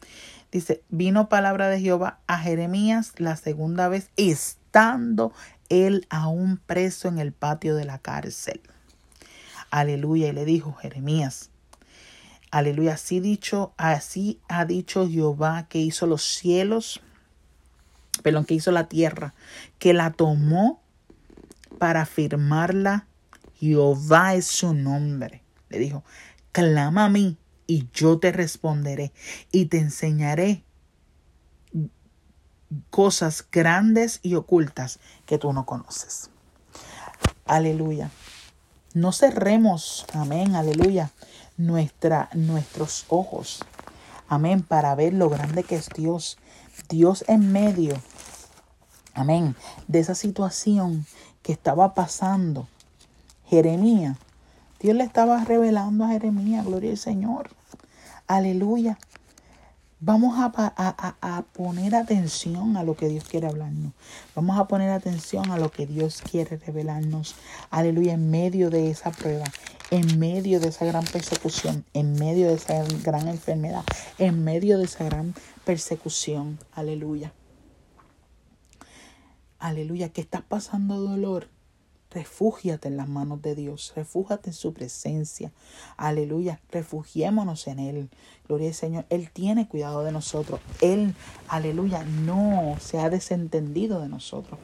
Dice, 0.52 0.82
vino 0.90 1.30
palabra 1.30 1.70
de 1.70 1.80
Jehová 1.80 2.20
a 2.26 2.40
Jeremías 2.40 3.14
la 3.18 3.36
segunda 3.36 3.88
vez, 3.88 4.10
estando 4.18 5.34
él 5.70 6.08
aún 6.10 6.58
preso 6.58 7.08
en 7.08 7.20
el 7.20 7.32
patio 7.32 7.76
de 7.76 7.86
la 7.86 8.00
cárcel. 8.00 8.60
Aleluya. 9.70 10.30
Y 10.30 10.32
le 10.34 10.46
dijo, 10.46 10.74
Jeremías, 10.74 11.51
aleluya, 12.52 12.94
así 12.94 13.20
dicho, 13.20 13.74
así 13.78 14.40
ha 14.48 14.66
dicho 14.66 15.08
Jehová 15.08 15.68
que 15.68 15.80
hizo 15.80 16.06
los 16.06 16.24
cielos, 16.24 17.02
perdón, 18.22 18.46
que 18.46 18.54
hizo 18.54 18.72
la 18.72 18.88
tierra, 18.88 19.34
que 19.80 19.94
la 19.94 20.12
tomó 20.12 20.82
para 21.80 22.06
firmarla. 22.06 23.08
Jehová 23.56 24.36
es 24.36 24.48
su 24.48 24.74
nombre. 24.74 25.44
Le 25.70 25.80
dijo, 25.80 26.04
clama 26.52 27.06
a 27.06 27.10
mí 27.10 27.38
y 27.68 27.88
yo 27.94 28.20
te 28.20 28.32
responderé 28.32 29.14
y 29.52 29.66
te 29.66 29.80
enseñaré 29.80 30.64
cosas 32.90 33.46
grandes 33.52 34.20
y 34.24 34.36
ocultas 34.36 35.00
que 35.26 35.38
tú 35.38 35.54
no 35.54 35.66
conoces. 35.66 36.30
Aleluya. 37.46 38.12
No 38.94 39.14
cerremos, 39.14 40.06
amén, 40.14 40.56
aleluya, 40.56 41.12
nuestra, 41.58 42.30
nuestros 42.34 43.06
ojos, 43.10 43.64
amén, 44.28 44.64
para 44.64 44.96
ver 44.96 45.14
lo 45.14 45.30
grande 45.30 45.64
que 45.64 45.76
es 45.76 45.90
Dios. 45.90 46.38
Dios 46.90 47.24
en 47.28 47.52
medio, 47.52 47.96
amén, 49.14 49.56
de 49.88 50.00
esa 50.00 50.16
situación 50.16 51.06
que 51.44 51.52
estaba 51.52 51.94
pasando. 51.94 52.68
Jeremías, 53.48 54.18
Dios 54.80 54.96
le 54.96 55.04
estaba 55.04 55.44
revelando 55.44 56.06
a 56.06 56.10
Jeremías, 56.10 56.66
gloria 56.66 56.92
al 56.92 56.98
Señor. 56.98 57.50
Aleluya. 58.28 58.98
Vamos 60.04 60.40
a, 60.40 61.44
poner 61.54 61.94
atención 61.96 62.76
a 62.76 62.84
lo 62.84 62.96
que 62.96 63.08
Dios 63.08 63.26
quiere 63.26 63.46
hablarnos. 63.46 63.92
Vamos 64.34 64.58
a 64.58 64.68
poner 64.68 64.90
atención 64.90 65.52
a 65.52 65.60
lo 65.60 65.70
que 65.70 65.86
Dios 65.86 66.24
quiere 66.24 66.58
revelarnos. 66.58 67.36
Aleluya. 67.70 68.14
En 68.14 68.32
medio 68.32 68.72
de 68.72 68.90
esa 68.90 69.12
prueba, 69.12 69.44
en 69.92 70.20
medio 70.20 70.62
de 70.62 70.70
esa 70.70 70.86
gran 70.86 71.04
persecución, 71.04 71.86
en 71.94 72.14
medio 72.14 72.48
de 72.48 72.56
esa 72.56 72.84
gran 73.04 73.28
enfermedad, 73.28 73.84
en 74.18 74.44
medio 74.44 74.78
de 74.78 74.86
esa 74.86 75.04
gran 75.04 75.36
persecución. 75.66 76.58
Aleluya. 76.72 77.34
Aleluya. 79.60 80.10
Que 80.10 80.22
estás 80.22 80.42
pasando 80.42 81.00
dolor. 81.00 81.50
Refúgiate 82.10 82.90
en 82.90 82.98
las 82.98 83.08
manos 83.08 83.42
de 83.42 83.56
Dios, 83.56 83.94
refúgiate 83.96 84.50
en 84.50 84.54
su 84.54 84.74
presencia. 84.74 85.54
Aleluya, 85.96 86.60
refugiémonos 86.70 87.68
en 87.68 87.80
Él. 87.80 88.10
Gloria 88.50 88.68
al 88.68 88.74
Señor, 88.74 89.06
Él 89.10 89.30
tiene 89.32 89.70
cuidado 89.70 90.04
de 90.04 90.12
nosotros. 90.12 90.60
Él, 90.82 91.16
aleluya, 91.48 92.04
no 92.04 92.76
se 92.82 93.00
ha 93.00 93.10
desentendido 93.10 94.02
de 94.02 94.10
nosotros, 94.10 94.60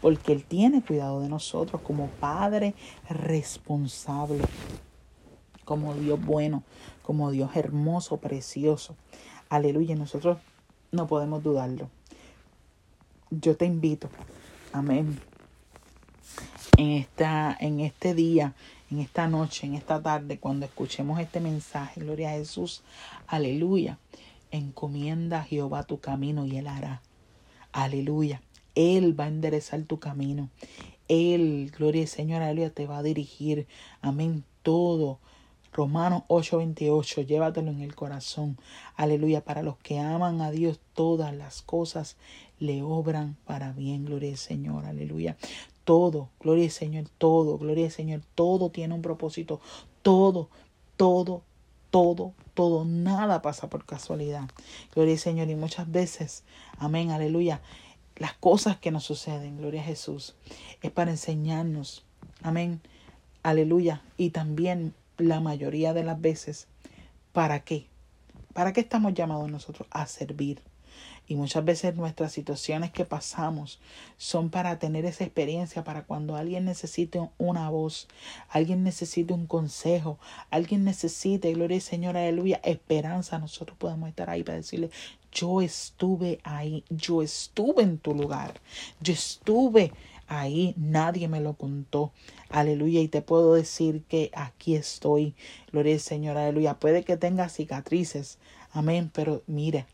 porque 0.00 0.32
Él 0.32 0.44
tiene 0.44 0.82
cuidado 0.82 1.20
de 1.20 1.28
nosotros 1.28 1.82
como 1.82 2.08
Padre 2.08 2.74
responsable, 3.08 4.42
como 5.64 5.94
Dios 5.94 6.24
bueno, 6.24 6.62
como 7.02 7.30
Dios 7.30 7.50
hermoso, 7.54 8.18
precioso. 8.18 8.96
Aleluya, 9.48 9.94
nosotros 9.96 10.38
no 10.92 11.06
podemos 11.06 11.42
dudarlo. 11.42 11.88
Yo 13.30 13.56
te 13.56 13.66
invito, 13.66 14.08
amén 14.72 15.18
en, 16.78 16.92
esta, 16.92 17.56
en 17.58 17.80
este 17.80 18.14
día, 18.14 18.54
en 18.90 19.00
esta 19.00 19.26
noche, 19.26 19.66
en 19.66 19.74
esta 19.74 20.00
tarde, 20.00 20.38
cuando 20.38 20.64
escuchemos 20.64 21.20
este 21.20 21.40
mensaje, 21.40 22.00
gloria 22.00 22.30
a 22.30 22.34
Jesús, 22.34 22.82
aleluya, 23.26 23.98
encomienda 24.52 25.40
a 25.40 25.44
Jehová 25.44 25.82
tu 25.82 25.98
camino 25.98 26.46
y 26.46 26.56
Él 26.56 26.68
hará. 26.68 27.02
Aleluya. 27.72 28.40
Él 28.78 29.18
va 29.18 29.24
a 29.24 29.28
enderezar 29.28 29.82
tu 29.82 29.98
camino. 29.98 30.50
Él, 31.08 31.72
gloria 31.76 32.02
al 32.02 32.08
Señor, 32.08 32.42
aleluya, 32.42 32.70
te 32.70 32.86
va 32.86 32.98
a 32.98 33.02
dirigir. 33.02 33.66
Amén. 34.00 34.44
Todo. 34.62 35.18
Romanos 35.72 36.22
8:28, 36.28 37.26
llévatelo 37.26 37.70
en 37.70 37.82
el 37.82 37.94
corazón. 37.94 38.56
Aleluya. 38.96 39.44
Para 39.44 39.62
los 39.62 39.76
que 39.78 39.98
aman 39.98 40.40
a 40.40 40.50
Dios, 40.50 40.80
todas 40.94 41.34
las 41.34 41.62
cosas 41.62 42.16
le 42.58 42.82
obran 42.82 43.36
para 43.44 43.72
bien. 43.72 44.04
Gloria 44.04 44.30
al 44.30 44.38
Señor. 44.38 44.86
Aleluya 44.86 45.36
todo, 45.88 46.28
gloria 46.38 46.64
al 46.66 46.70
Señor, 46.70 47.06
todo, 47.16 47.56
gloria 47.56 47.86
al 47.86 47.90
Señor, 47.90 48.20
todo 48.34 48.68
tiene 48.68 48.92
un 48.92 49.00
propósito, 49.00 49.58
todo, 50.02 50.50
todo, 50.98 51.40
todo, 51.90 52.34
todo, 52.52 52.84
nada 52.84 53.40
pasa 53.40 53.70
por 53.70 53.86
casualidad. 53.86 54.50
Gloria 54.94 55.14
al 55.14 55.18
Señor 55.18 55.48
y 55.48 55.54
muchas 55.54 55.90
veces, 55.90 56.44
amén, 56.76 57.10
aleluya, 57.10 57.62
las 58.18 58.34
cosas 58.34 58.76
que 58.76 58.90
nos 58.90 59.04
suceden, 59.04 59.56
gloria 59.58 59.80
a 59.80 59.84
Jesús, 59.84 60.34
es 60.82 60.90
para 60.90 61.10
enseñarnos. 61.10 62.04
Amén. 62.42 62.80
Aleluya. 63.42 64.02
Y 64.16 64.30
también 64.30 64.94
la 65.16 65.40
mayoría 65.40 65.94
de 65.94 66.04
las 66.04 66.20
veces, 66.20 66.66
¿para 67.32 67.60
qué? 67.60 67.86
¿Para 68.52 68.72
qué 68.72 68.80
estamos 68.80 69.14
llamados 69.14 69.50
nosotros? 69.50 69.88
A 69.90 70.06
servir. 70.06 70.60
Y 71.28 71.36
muchas 71.36 71.62
veces 71.64 71.94
nuestras 71.94 72.32
situaciones 72.32 72.90
que 72.90 73.04
pasamos 73.04 73.78
son 74.16 74.48
para 74.48 74.78
tener 74.78 75.04
esa 75.04 75.24
experiencia, 75.24 75.84
para 75.84 76.04
cuando 76.04 76.36
alguien 76.36 76.64
necesite 76.64 77.20
una 77.36 77.68
voz, 77.68 78.08
alguien 78.48 78.82
necesite 78.82 79.34
un 79.34 79.46
consejo, 79.46 80.18
alguien 80.50 80.84
necesite, 80.84 81.52
gloria 81.52 81.76
al 81.76 81.82
Señor, 81.82 82.16
aleluya, 82.16 82.60
esperanza, 82.64 83.38
nosotros 83.38 83.76
podemos 83.76 84.08
estar 84.08 84.30
ahí 84.30 84.42
para 84.42 84.56
decirle, 84.56 84.90
yo 85.38 85.60
estuve 85.60 86.40
ahí, 86.42 86.82
yo 86.90 87.22
estuve 87.22 87.82
en 87.82 87.98
tu 87.98 88.12
lugar, 88.12 88.54
yo 89.00 89.12
estuve 89.12 89.92
ahí, 90.26 90.74
nadie 90.76 91.28
me 91.28 91.40
lo 91.40 91.54
contó, 91.54 92.10
aleluya, 92.50 93.00
y 93.00 93.06
te 93.06 93.22
puedo 93.22 93.54
decir 93.54 94.02
que 94.08 94.32
aquí 94.34 94.74
estoy, 94.74 95.34
gloria 95.70 95.94
al 95.94 96.00
Señor, 96.00 96.36
aleluya, 96.36 96.74
puede 96.74 97.04
que 97.04 97.16
tenga 97.16 97.48
cicatrices, 97.48 98.38
amén, 98.72 99.12
pero 99.14 99.42
mire, 99.46 99.86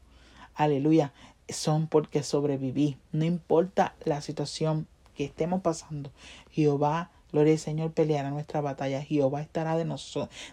aleluya, 0.55 1.13
son 1.49 1.89
porque 1.89 2.23
sobreviví. 2.23 2.97
No 3.13 3.27
importa 3.27 3.95
la 4.07 4.23
situación 4.23 4.87
que 5.15 5.27
estemos 5.27 5.61
pasando, 5.61 6.11
Jehová 6.53 7.11
Gloria 7.35 7.55
al 7.55 7.59
Señor, 7.59 7.90
peleará 7.90 8.31
nuestra 8.31 8.61
batalla. 8.61 9.03
Jehová 9.03 9.42
estará 9.42 9.77
de, 9.77 9.85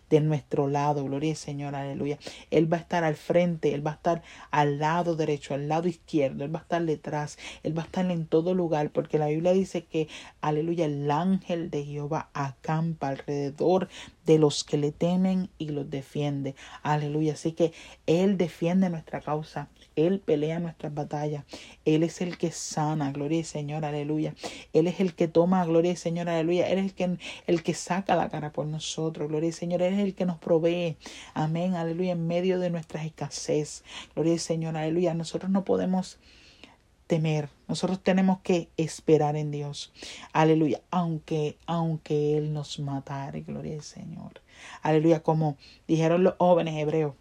de 0.10 0.20
nuestro 0.20 0.67
lado. 0.67 1.04
Gloria 1.04 1.30
al 1.30 1.38
Señor, 1.38 1.76
aleluya. 1.76 2.17
Él 2.50 2.74
va 2.74 2.78
a 2.78 2.80
estar 2.80 3.04
al 3.04 3.15
frente, 3.15 3.76
Él 3.76 3.86
va 3.86 3.91
a 3.91 3.94
estar 3.94 4.24
al 4.50 4.80
lado 4.80 5.15
derecho, 5.15 5.54
al 5.54 5.67
lado 5.67 5.88
izquierdo, 5.88 6.44
Él 6.44 6.54
va 6.54 6.58
a 6.58 6.63
estar 6.63 6.84
detrás, 6.84 7.38
Él 7.62 7.78
va 7.78 7.84
a 7.84 7.86
estar 7.86 8.10
en 8.10 8.26
todo 8.26 8.56
lugar, 8.56 8.89
porque 8.89 9.20
la 9.20 9.28
Biblia 9.28 9.54
dice 9.54 9.84
que, 9.86 10.08
aleluya, 10.41 10.86
el 10.86 11.12
ángel 11.12 11.70
de 11.70 11.86
Jehová 11.86 12.32
acampa 12.34 13.10
alrededor 13.10 13.88
de 14.26 14.38
los 14.38 14.64
que 14.64 14.78
le 14.78 14.92
temen 14.92 15.50
y 15.58 15.70
los 15.70 15.90
defiende. 15.90 16.56
Aleluya. 16.84 17.34
Así 17.34 17.54
que 17.54 17.74
Él 18.06 18.38
defiende 18.38 18.90
nuestra 18.90 19.22
causa. 19.22 19.70
Él 19.96 20.20
pelea 20.20 20.60
nuestras 20.60 20.94
batallas. 20.94 21.44
Él 21.86 22.04
es 22.04 22.22
el 22.22 22.38
que 22.38 22.52
sana, 22.52 23.12
gloria 23.12 23.40
al 23.40 23.46
Señor, 23.46 23.86
aleluya. 23.86 24.36
Él 24.74 24.88
es 24.88 25.00
el 25.00 25.16
que 25.16 25.28
toma, 25.28 25.66
gloria 25.66 25.92
al 25.92 25.98
Señor, 25.98 26.30
aleluya. 26.30 26.68
Él 26.70 26.80
es 26.80 26.86
el 26.86 26.94
que, 26.94 27.18
el 27.48 27.64
que 27.64 27.74
saca 27.74 28.16
la 28.16 28.30
cara 28.30 28.52
por 28.52 28.66
nosotros, 28.66 29.28
gloria 29.28 29.50
al 29.50 29.54
Señor. 29.54 29.82
Él 29.82 29.94
es 29.96 30.00
el 30.00 30.16
que 30.16 30.26
nos 30.26 30.38
provee, 30.38 30.98
amén, 31.34 31.76
aleluya, 31.76 32.14
en 32.14 32.28
medio 32.28 32.60
de 32.60 32.70
nuestras 32.70 33.06
escasez. 33.06 33.84
Gloria 34.16 34.34
al 34.34 34.40
Señor, 34.40 34.78
aleluya. 34.78 35.14
Nosotros 35.14 35.52
no 35.52 35.66
podemos 35.66 36.20
temer. 37.12 37.50
Nosotros 37.67 38.02
tenemos 38.02 38.39
que 38.39 38.69
esperar 38.78 39.36
en 39.36 39.52
Dios. 39.52 39.91
Aleluya. 40.32 40.80
Aunque, 40.91 41.58
aunque 41.65 42.38
Él 42.38 42.54
nos 42.54 42.80
matare. 42.80 43.41
Gloria 43.41 43.74
al 43.74 43.84
Señor. 43.84 44.39
Aleluya. 44.82 45.21
Como 45.21 45.58
dijeron 45.89 46.24
los 46.24 46.36
jóvenes 46.39 46.76
hebreos 46.76 47.15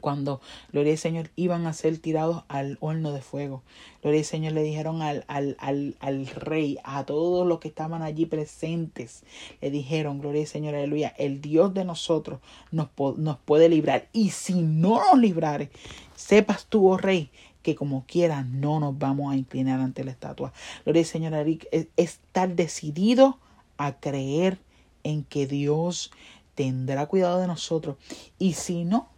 cuando 0.00 0.40
Gloria 0.72 0.92
al 0.92 0.98
Señor 0.98 1.30
iban 1.36 1.66
a 1.66 1.74
ser 1.74 1.98
tirados 1.98 2.44
al 2.48 2.78
horno 2.80 3.12
de 3.12 3.20
fuego. 3.20 3.62
Gloria 4.00 4.20
al 4.20 4.24
Señor 4.24 4.52
le 4.54 4.62
dijeron 4.62 5.02
al, 5.02 5.24
al, 5.28 5.56
al, 5.58 5.96
al, 6.00 6.26
rey, 6.28 6.78
a 6.82 7.04
todos 7.04 7.46
los 7.46 7.58
que 7.58 7.68
estaban 7.68 8.00
allí 8.00 8.24
presentes, 8.24 9.24
le 9.60 9.70
dijeron, 9.70 10.20
Gloria 10.20 10.42
al 10.42 10.46
Señor, 10.48 10.76
aleluya, 10.76 11.12
el 11.18 11.42
Dios 11.42 11.74
de 11.74 11.84
nosotros 11.84 12.40
nos, 12.70 12.88
nos 13.18 13.36
puede 13.38 13.68
librar. 13.68 14.08
Y 14.14 14.30
si 14.30 14.54
no 14.62 15.02
nos 15.12 15.18
librare, 15.18 15.68
sepas 16.14 16.66
tú, 16.66 16.88
oh 16.90 16.96
rey, 16.96 17.30
que 17.68 17.74
como 17.74 18.06
quiera 18.06 18.44
no 18.44 18.80
nos 18.80 18.98
vamos 18.98 19.30
a 19.30 19.36
inclinar 19.36 19.78
ante 19.78 20.02
la 20.02 20.10
estatua. 20.10 20.54
Gloria 20.86 21.02
al 21.02 21.06
Señor, 21.06 21.34
es 21.70 21.88
estar 21.98 22.54
decidido 22.54 23.38
a 23.76 23.92
creer 23.92 24.58
en 25.04 25.22
que 25.22 25.46
Dios 25.46 26.10
tendrá 26.54 27.04
cuidado 27.04 27.40
de 27.40 27.46
nosotros. 27.46 27.98
Y 28.38 28.54
si 28.54 28.86
no, 28.86 29.10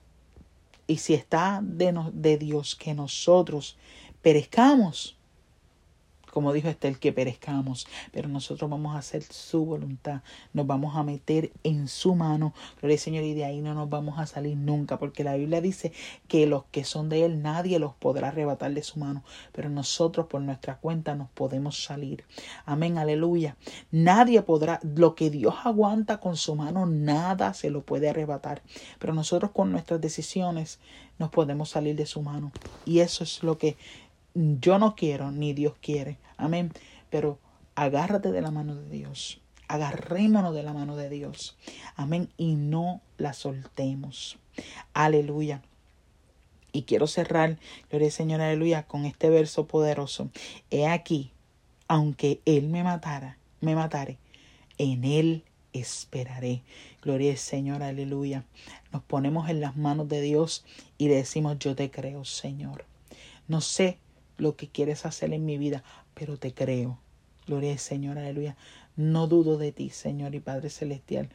y 0.88 0.96
si 0.96 1.14
está 1.14 1.60
de, 1.62 1.96
de 2.12 2.38
Dios 2.38 2.74
que 2.74 2.92
nosotros 2.92 3.76
perezcamos, 4.20 5.16
como 6.32 6.52
dijo 6.52 6.68
Estel, 6.68 6.98
que 6.98 7.12
perezcamos, 7.12 7.86
pero 8.12 8.28
nosotros 8.28 8.70
vamos 8.70 8.94
a 8.94 8.98
hacer 8.98 9.22
su 9.22 9.64
voluntad, 9.64 10.22
nos 10.52 10.66
vamos 10.66 10.96
a 10.96 11.02
meter 11.02 11.52
en 11.64 11.88
su 11.88 12.14
mano, 12.14 12.54
gloria 12.80 12.94
al 12.94 13.00
Señor, 13.00 13.24
y 13.24 13.34
de 13.34 13.44
ahí 13.44 13.60
no 13.60 13.74
nos 13.74 13.88
vamos 13.88 14.18
a 14.18 14.26
salir 14.26 14.56
nunca, 14.56 14.98
porque 14.98 15.24
la 15.24 15.36
Biblia 15.36 15.60
dice 15.60 15.92
que 16.28 16.46
los 16.46 16.64
que 16.70 16.84
son 16.84 17.08
de 17.08 17.24
Él 17.24 17.42
nadie 17.42 17.78
los 17.78 17.94
podrá 17.94 18.28
arrebatar 18.28 18.72
de 18.72 18.82
su 18.82 18.98
mano, 18.98 19.24
pero 19.52 19.68
nosotros 19.68 20.26
por 20.26 20.40
nuestra 20.40 20.76
cuenta 20.78 21.14
nos 21.14 21.28
podemos 21.30 21.82
salir. 21.82 22.24
Amén, 22.64 22.98
aleluya. 22.98 23.56
Nadie 23.90 24.42
podrá, 24.42 24.80
lo 24.82 25.14
que 25.14 25.30
Dios 25.30 25.54
aguanta 25.64 26.20
con 26.20 26.36
su 26.36 26.54
mano, 26.54 26.86
nada 26.86 27.54
se 27.54 27.70
lo 27.70 27.82
puede 27.82 28.08
arrebatar, 28.08 28.62
pero 28.98 29.14
nosotros 29.14 29.50
con 29.52 29.72
nuestras 29.72 30.00
decisiones 30.00 30.78
nos 31.18 31.30
podemos 31.30 31.70
salir 31.70 31.96
de 31.96 32.06
su 32.06 32.22
mano. 32.22 32.50
Y 32.86 33.00
eso 33.00 33.24
es 33.24 33.42
lo 33.42 33.58
que 33.58 33.76
yo 34.34 34.78
no 34.78 34.94
quiero 34.94 35.30
ni 35.30 35.52
Dios 35.52 35.74
quiere. 35.80 36.18
Amén. 36.36 36.72
Pero 37.10 37.38
agárrate 37.74 38.32
de 38.32 38.40
la 38.40 38.50
mano 38.50 38.74
de 38.74 38.88
Dios. 38.88 39.40
Agarrémonos 39.68 40.54
de 40.54 40.62
la 40.62 40.72
mano 40.72 40.96
de 40.96 41.08
Dios. 41.08 41.56
Amén. 41.96 42.28
Y 42.36 42.54
no 42.54 43.00
la 43.18 43.32
soltemos. 43.32 44.38
Aleluya. 44.94 45.62
Y 46.72 46.82
quiero 46.82 47.06
cerrar, 47.06 47.58
gloria 47.88 48.08
al 48.08 48.12
Señor, 48.12 48.40
aleluya, 48.40 48.84
con 48.84 49.04
este 49.04 49.28
verso 49.28 49.66
poderoso. 49.66 50.30
He 50.70 50.86
aquí, 50.86 51.32
aunque 51.88 52.40
Él 52.44 52.68
me 52.68 52.84
matara, 52.84 53.38
me 53.60 53.74
matare, 53.74 54.18
en 54.78 55.04
Él 55.04 55.42
esperaré. 55.72 56.62
Gloria 57.02 57.32
al 57.32 57.38
Señor, 57.38 57.82
aleluya. 57.82 58.44
Nos 58.92 59.02
ponemos 59.02 59.48
en 59.48 59.60
las 59.60 59.76
manos 59.76 60.08
de 60.08 60.20
Dios 60.20 60.64
y 60.96 61.08
le 61.08 61.16
decimos, 61.16 61.58
yo 61.58 61.74
te 61.74 61.90
creo, 61.90 62.24
Señor. 62.24 62.84
No 63.48 63.60
sé 63.60 63.98
lo 64.40 64.56
que 64.56 64.68
quieres 64.68 65.06
hacer 65.06 65.32
en 65.32 65.44
mi 65.44 65.58
vida, 65.58 65.84
pero 66.14 66.36
te 66.36 66.52
creo. 66.54 66.98
Gloria 67.46 67.72
al 67.72 67.78
Señor, 67.78 68.18
aleluya. 68.18 68.56
No 68.96 69.26
dudo 69.26 69.58
de 69.58 69.72
ti, 69.72 69.90
Señor 69.90 70.34
y 70.34 70.40
Padre 70.40 70.70
Celestial. 70.70 71.28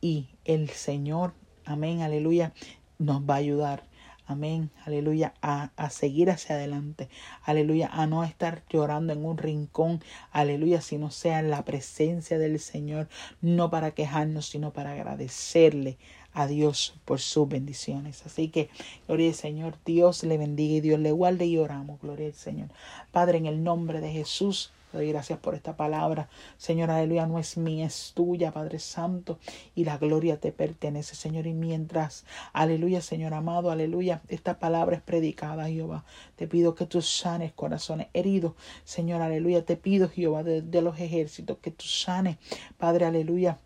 Y 0.00 0.28
el 0.44 0.70
Señor, 0.70 1.34
amén, 1.64 2.02
aleluya, 2.02 2.52
nos 2.98 3.22
va 3.22 3.34
a 3.34 3.38
ayudar. 3.38 3.84
Amén, 4.26 4.70
aleluya, 4.86 5.34
a, 5.42 5.70
a, 5.76 5.90
seguir 5.90 6.30
hacia 6.30 6.56
adelante, 6.56 7.10
aleluya, 7.42 7.90
a 7.92 8.06
no 8.06 8.24
estar 8.24 8.62
llorando 8.70 9.12
en 9.12 9.22
un 9.22 9.36
rincón, 9.36 10.02
aleluya, 10.32 10.80
sino 10.80 11.10
sea 11.10 11.40
en 11.40 11.50
la 11.50 11.62
presencia 11.66 12.38
del 12.38 12.58
Señor, 12.58 13.10
no 13.42 13.68
para 13.68 13.90
quejarnos, 13.90 14.46
sino 14.46 14.72
para 14.72 14.92
agradecerle, 14.92 15.98
a 16.34 16.48
Dios 16.48 16.94
por 17.04 17.20
sus 17.20 17.48
bendiciones. 17.48 18.26
Así 18.26 18.48
que, 18.48 18.68
gloria 19.06 19.28
al 19.28 19.34
Señor, 19.34 19.78
Dios 19.86 20.24
le 20.24 20.36
bendiga 20.36 20.74
y 20.74 20.80
Dios 20.80 21.00
le 21.00 21.12
guarde 21.12 21.46
y 21.46 21.56
oramos, 21.56 22.00
gloria 22.00 22.26
al 22.26 22.34
Señor. 22.34 22.68
Padre, 23.12 23.38
en 23.38 23.46
el 23.46 23.62
nombre 23.62 24.00
de 24.00 24.10
Jesús, 24.10 24.72
doy 24.92 25.08
gracias 25.08 25.38
por 25.38 25.54
esta 25.54 25.76
palabra. 25.76 26.28
Señor, 26.56 26.90
aleluya, 26.90 27.26
no 27.26 27.38
es 27.38 27.56
mía, 27.56 27.86
es 27.86 28.12
tuya, 28.14 28.52
Padre 28.52 28.80
Santo, 28.80 29.38
y 29.76 29.84
la 29.84 29.96
gloria 29.96 30.38
te 30.38 30.50
pertenece, 30.50 31.14
Señor. 31.14 31.46
Y 31.46 31.54
mientras, 31.54 32.24
aleluya, 32.52 33.00
Señor 33.00 33.32
amado, 33.32 33.70
aleluya, 33.70 34.20
esta 34.28 34.58
palabra 34.58 34.96
es 34.96 35.02
predicada, 35.02 35.68
Jehová. 35.68 36.04
Te 36.34 36.48
pido 36.48 36.74
que 36.74 36.86
tú 36.86 37.00
sanes 37.00 37.52
corazones 37.52 38.08
heridos, 38.12 38.54
Señor, 38.84 39.22
aleluya. 39.22 39.64
Te 39.64 39.76
pido, 39.76 40.08
Jehová, 40.08 40.42
de, 40.42 40.62
de 40.62 40.82
los 40.82 40.98
ejércitos, 40.98 41.58
que 41.58 41.70
tú 41.70 41.84
sanes, 41.84 42.38
Padre, 42.76 43.04
aleluya 43.04 43.58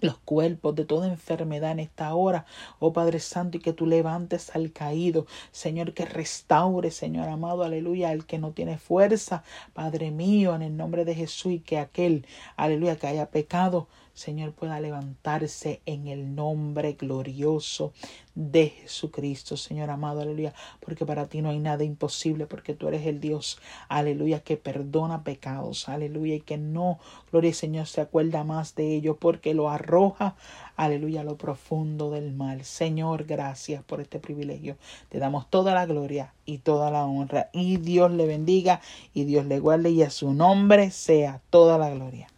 los 0.00 0.18
cuerpos 0.18 0.74
de 0.74 0.84
toda 0.84 1.08
enfermedad 1.08 1.72
en 1.72 1.80
esta 1.80 2.14
hora, 2.14 2.46
oh 2.78 2.92
Padre 2.92 3.20
Santo, 3.20 3.58
y 3.58 3.60
que 3.60 3.72
tú 3.72 3.86
levantes 3.86 4.54
al 4.54 4.72
caído, 4.72 5.26
Señor, 5.52 5.94
que 5.94 6.04
restaure, 6.04 6.90
Señor 6.90 7.28
amado, 7.28 7.62
aleluya, 7.62 8.10
al 8.10 8.26
que 8.26 8.38
no 8.38 8.52
tiene 8.52 8.78
fuerza, 8.78 9.42
Padre 9.72 10.10
mío, 10.10 10.54
en 10.54 10.62
el 10.62 10.76
nombre 10.76 11.04
de 11.04 11.14
Jesús, 11.14 11.52
y 11.52 11.60
que 11.60 11.78
aquel, 11.78 12.26
aleluya, 12.56 12.96
que 12.96 13.06
haya 13.06 13.30
pecado, 13.30 13.88
Señor, 14.14 14.52
pueda 14.52 14.80
levantarse 14.80 15.80
en 15.86 16.06
el 16.06 16.34
nombre 16.34 16.92
glorioso 16.94 17.92
de 18.34 18.68
Jesucristo, 18.68 19.56
Señor 19.56 19.90
amado, 19.90 20.20
aleluya, 20.20 20.54
porque 20.80 21.04
para 21.04 21.26
ti 21.26 21.42
no 21.42 21.50
hay 21.50 21.58
nada 21.58 21.84
imposible, 21.84 22.46
porque 22.46 22.74
tú 22.74 22.88
eres 22.88 23.06
el 23.06 23.20
Dios, 23.20 23.58
aleluya, 23.88 24.40
que 24.40 24.56
perdona 24.56 25.24
pecados, 25.24 25.88
aleluya, 25.88 26.34
y 26.36 26.40
que 26.40 26.56
no, 26.56 26.98
gloria 27.30 27.52
Señor, 27.52 27.86
se 27.86 28.00
acuerda 28.00 28.44
más 28.44 28.74
de 28.74 28.94
ello, 28.94 29.16
porque 29.16 29.54
lo 29.54 29.70
arroja, 29.70 30.36
aleluya, 30.76 31.22
a 31.22 31.24
lo 31.24 31.36
profundo 31.36 32.10
del 32.10 32.32
mal. 32.32 32.64
Señor, 32.64 33.24
gracias 33.24 33.82
por 33.82 34.00
este 34.00 34.18
privilegio. 34.18 34.76
Te 35.08 35.18
damos 35.18 35.48
toda 35.50 35.74
la 35.74 35.86
gloria 35.86 36.34
y 36.46 36.58
toda 36.58 36.90
la 36.90 37.04
honra, 37.04 37.50
y 37.52 37.76
Dios 37.78 38.10
le 38.10 38.26
bendiga, 38.26 38.80
y 39.14 39.24
Dios 39.24 39.46
le 39.46 39.60
guarde, 39.60 39.90
y 39.90 40.02
a 40.02 40.10
su 40.10 40.32
nombre 40.32 40.90
sea 40.90 41.40
toda 41.50 41.78
la 41.78 41.90
gloria. 41.90 42.28